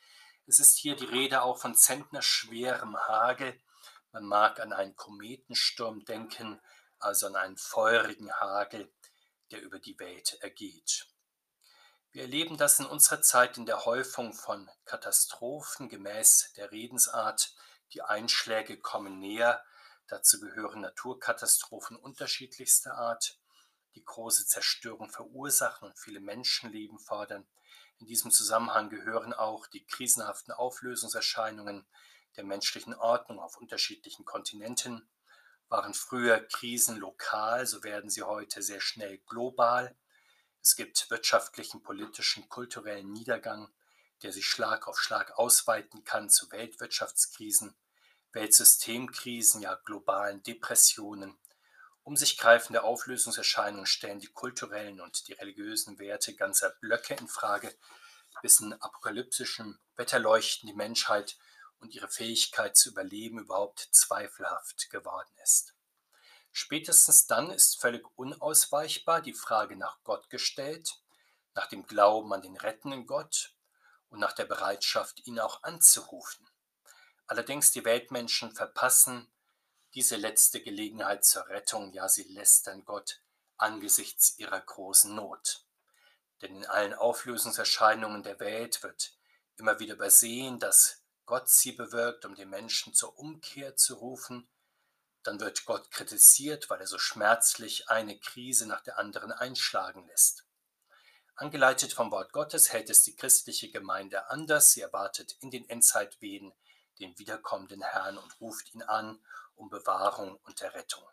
es 0.46 0.60
ist 0.60 0.78
hier 0.78 0.96
die 0.96 1.06
Rede 1.06 1.42
auch 1.42 1.58
von 1.58 1.74
zentnerschwerem 1.74 2.96
Hagel. 3.08 3.60
Man 4.12 4.26
mag 4.26 4.60
an 4.60 4.74
einen 4.74 4.96
Kometensturm 4.96 6.04
denken, 6.04 6.62
also 7.00 7.28
an 7.28 7.36
einen 7.36 7.58
feurigen 7.58 8.32
Hagel, 8.32 8.94
der 9.52 9.62
über 9.62 9.80
die 9.80 9.98
Welt 10.00 10.38
ergeht. 10.42 11.08
Wir 12.12 12.24
erleben 12.24 12.58
das 12.58 12.80
in 12.80 12.86
unserer 12.86 13.22
Zeit 13.22 13.58
in 13.58 13.66
der 13.66 13.86
Häufung 13.86 14.34
von 14.34 14.70
Katastrophen 14.84 15.88
gemäß 15.88 16.52
der 16.58 16.72
Redensart. 16.72 17.56
Die 17.94 18.02
Einschläge 18.02 18.78
kommen 18.78 19.20
näher. 19.20 19.64
Dazu 20.08 20.42
gehören 20.42 20.82
Naturkatastrophen 20.82 21.96
unterschiedlichster 21.96 22.96
Art, 22.96 23.40
die 23.96 24.04
große 24.04 24.46
Zerstörung 24.46 25.10
verursachen 25.10 25.88
und 25.88 25.98
viele 25.98 26.20
Menschenleben 26.20 27.00
fordern. 27.00 27.48
In 28.00 28.08
diesem 28.08 28.30
Zusammenhang 28.30 28.90
gehören 28.90 29.32
auch 29.34 29.68
die 29.68 29.86
krisenhaften 29.86 30.52
Auflösungserscheinungen 30.54 31.88
der 32.38 32.44
menschlichen 32.44 32.94
Ordnung 32.94 33.40
auf 33.40 33.58
unterschiedlichen 33.58 34.26
Kontinenten. 34.26 35.08
Waren 35.70 35.94
früher 35.94 36.40
Krisen 36.40 36.98
lokal, 36.98 37.66
so 37.66 37.84
werden 37.84 38.10
sie 38.10 38.24
heute 38.24 38.62
sehr 38.62 38.82
schnell 38.82 39.20
global. 39.20 39.96
Es 40.62 40.76
gibt 40.76 41.10
wirtschaftlichen, 41.10 41.82
politischen, 41.82 42.50
kulturellen 42.50 43.12
Niedergang, 43.12 43.74
der 44.22 44.32
sich 44.32 44.46
Schlag 44.46 44.88
auf 44.88 45.00
Schlag 45.00 45.38
ausweiten 45.38 46.04
kann 46.04 46.30
zu 46.30 46.52
Weltwirtschaftskrisen, 46.52 47.76
Weltsystemkrisen, 48.34 49.62
ja 49.62 49.76
globalen 49.86 50.44
Depressionen 50.44 51.38
um 52.04 52.16
sich 52.16 52.38
greifende 52.38 52.84
Auflösungserscheinungen 52.84 53.86
stellen 53.86 54.20
die 54.20 54.28
kulturellen 54.28 55.02
und 55.02 55.28
die 55.28 55.34
religiösen 55.34 56.00
Werte 56.00 56.36
ganzer 56.36 56.72
Blöcke 56.82 57.14
in 57.16 57.28
Frage, 57.28 57.74
bis 58.42 58.60
in 58.60 58.74
apokalyptischem 58.74 59.78
Wetterleuchten 59.96 60.68
die 60.68 60.76
Menschheit 60.76 61.38
und 61.82 61.94
ihre 61.94 62.08
Fähigkeit 62.08 62.78
zu 62.78 62.90
überleben 62.90 63.40
überhaupt 63.40 63.90
zweifelhaft 63.92 64.90
geworden 64.90 65.36
ist. 65.44 65.74
Spätestens 66.52 67.28
dann 67.28 67.50
ist 67.50 67.80
völlig 67.80 68.06
unausweichbar 68.18 69.22
die 69.22 69.34
Frage 69.34 69.76
nach 69.76 69.98
Gott 70.04 70.30
gestellt, 70.30 71.02
nach 71.54 71.68
dem 71.68 71.86
Glauben 71.86 72.34
an 72.34 72.42
den 72.42 72.58
rettenden 72.58 73.06
Gott 73.06 73.54
und 74.10 74.20
nach 74.20 74.34
der 74.34 74.46
Bereitschaft, 74.46 75.26
ihn 75.26 75.40
auch 75.40 75.64
anzurufen. 75.64 76.48
Allerdings 77.28 77.72
die 77.72 77.86
Weltmenschen 77.86 78.54
verpassen 78.54 79.32
diese 79.94 80.18
letzte 80.18 80.62
Gelegenheit 80.62 81.26
zur 81.26 81.48
Rettung, 81.48 81.94
ja 81.94 82.08
sie 82.08 82.24
lästern 82.24 82.86
Gott 82.86 83.22
angesichts 83.58 84.38
ihrer 84.38 84.60
großen 84.60 85.14
Not. 85.14 85.66
Denn 86.42 86.56
in 86.58 86.66
allen 86.66 86.94
Auflösungserscheinungen 86.94 88.24
der 88.24 88.40
Welt 88.40 88.84
wird 88.84 89.14
immer 89.58 89.80
wieder 89.80 89.94
übersehen, 89.94 90.60
dass 90.60 91.01
Gott 91.26 91.50
sie 91.50 91.72
bewirkt, 91.72 92.26
um 92.26 92.36
den 92.36 92.50
Menschen 92.50 92.94
zur 92.94 93.18
Umkehr 93.18 93.76
zu 93.76 93.96
rufen. 93.96 94.50
Dann 95.24 95.40
wird 95.40 95.66
Gott 95.66 95.92
kritisiert, 95.92 96.70
weil 96.70 96.80
er 96.80 96.88
so 96.88 96.98
schmerzlich 96.98 97.90
eine 97.90 98.18
Krise 98.20 98.68
nach 98.68 98.82
der 98.82 98.98
anderen 98.98 99.32
einschlagen 99.32 100.08
lässt. 100.08 100.46
Angeleitet 101.36 101.94
vom 101.94 102.12
Wort 102.12 102.34
Gottes 102.34 102.72
hält 102.72 102.90
es 102.90 103.04
die 103.04 103.16
christliche 103.16 103.72
Gemeinde 103.72 104.30
anders. 104.30 104.72
Sie 104.72 104.82
erwartet 104.82 105.38
in 105.40 105.50
den 105.52 105.68
Endzeitwehen 105.70 106.54
den 107.00 107.18
wiederkommenden 107.18 107.82
Herrn 107.82 108.18
und 108.18 108.40
ruft 108.40 108.74
ihn 108.74 108.84
an 108.84 109.24
um 109.56 109.70
Bewahrung 109.70 110.38
und 110.44 110.62
Errettung. 110.62 111.04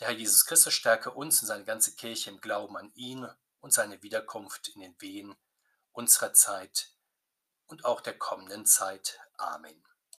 Der 0.00 0.08
Herr 0.08 0.16
Jesus 0.16 0.44
Christus 0.44 0.72
stärke 0.74 1.10
uns 1.10 1.40
und 1.40 1.46
seine 1.46 1.64
ganze 1.64 1.94
Kirche 1.94 2.30
im 2.30 2.40
Glauben 2.40 2.76
an 2.76 2.92
ihn 2.94 3.28
und 3.60 3.72
seine 3.72 4.02
Wiederkunft 4.02 4.68
in 4.68 4.80
den 4.80 5.00
Wehen 5.00 5.36
unserer 5.92 6.32
Zeit 6.32 6.91
und 7.72 7.86
auch 7.86 8.02
der 8.02 8.12
kommenden 8.12 8.66
Zeit. 8.66 9.18
Amen. 9.38 9.91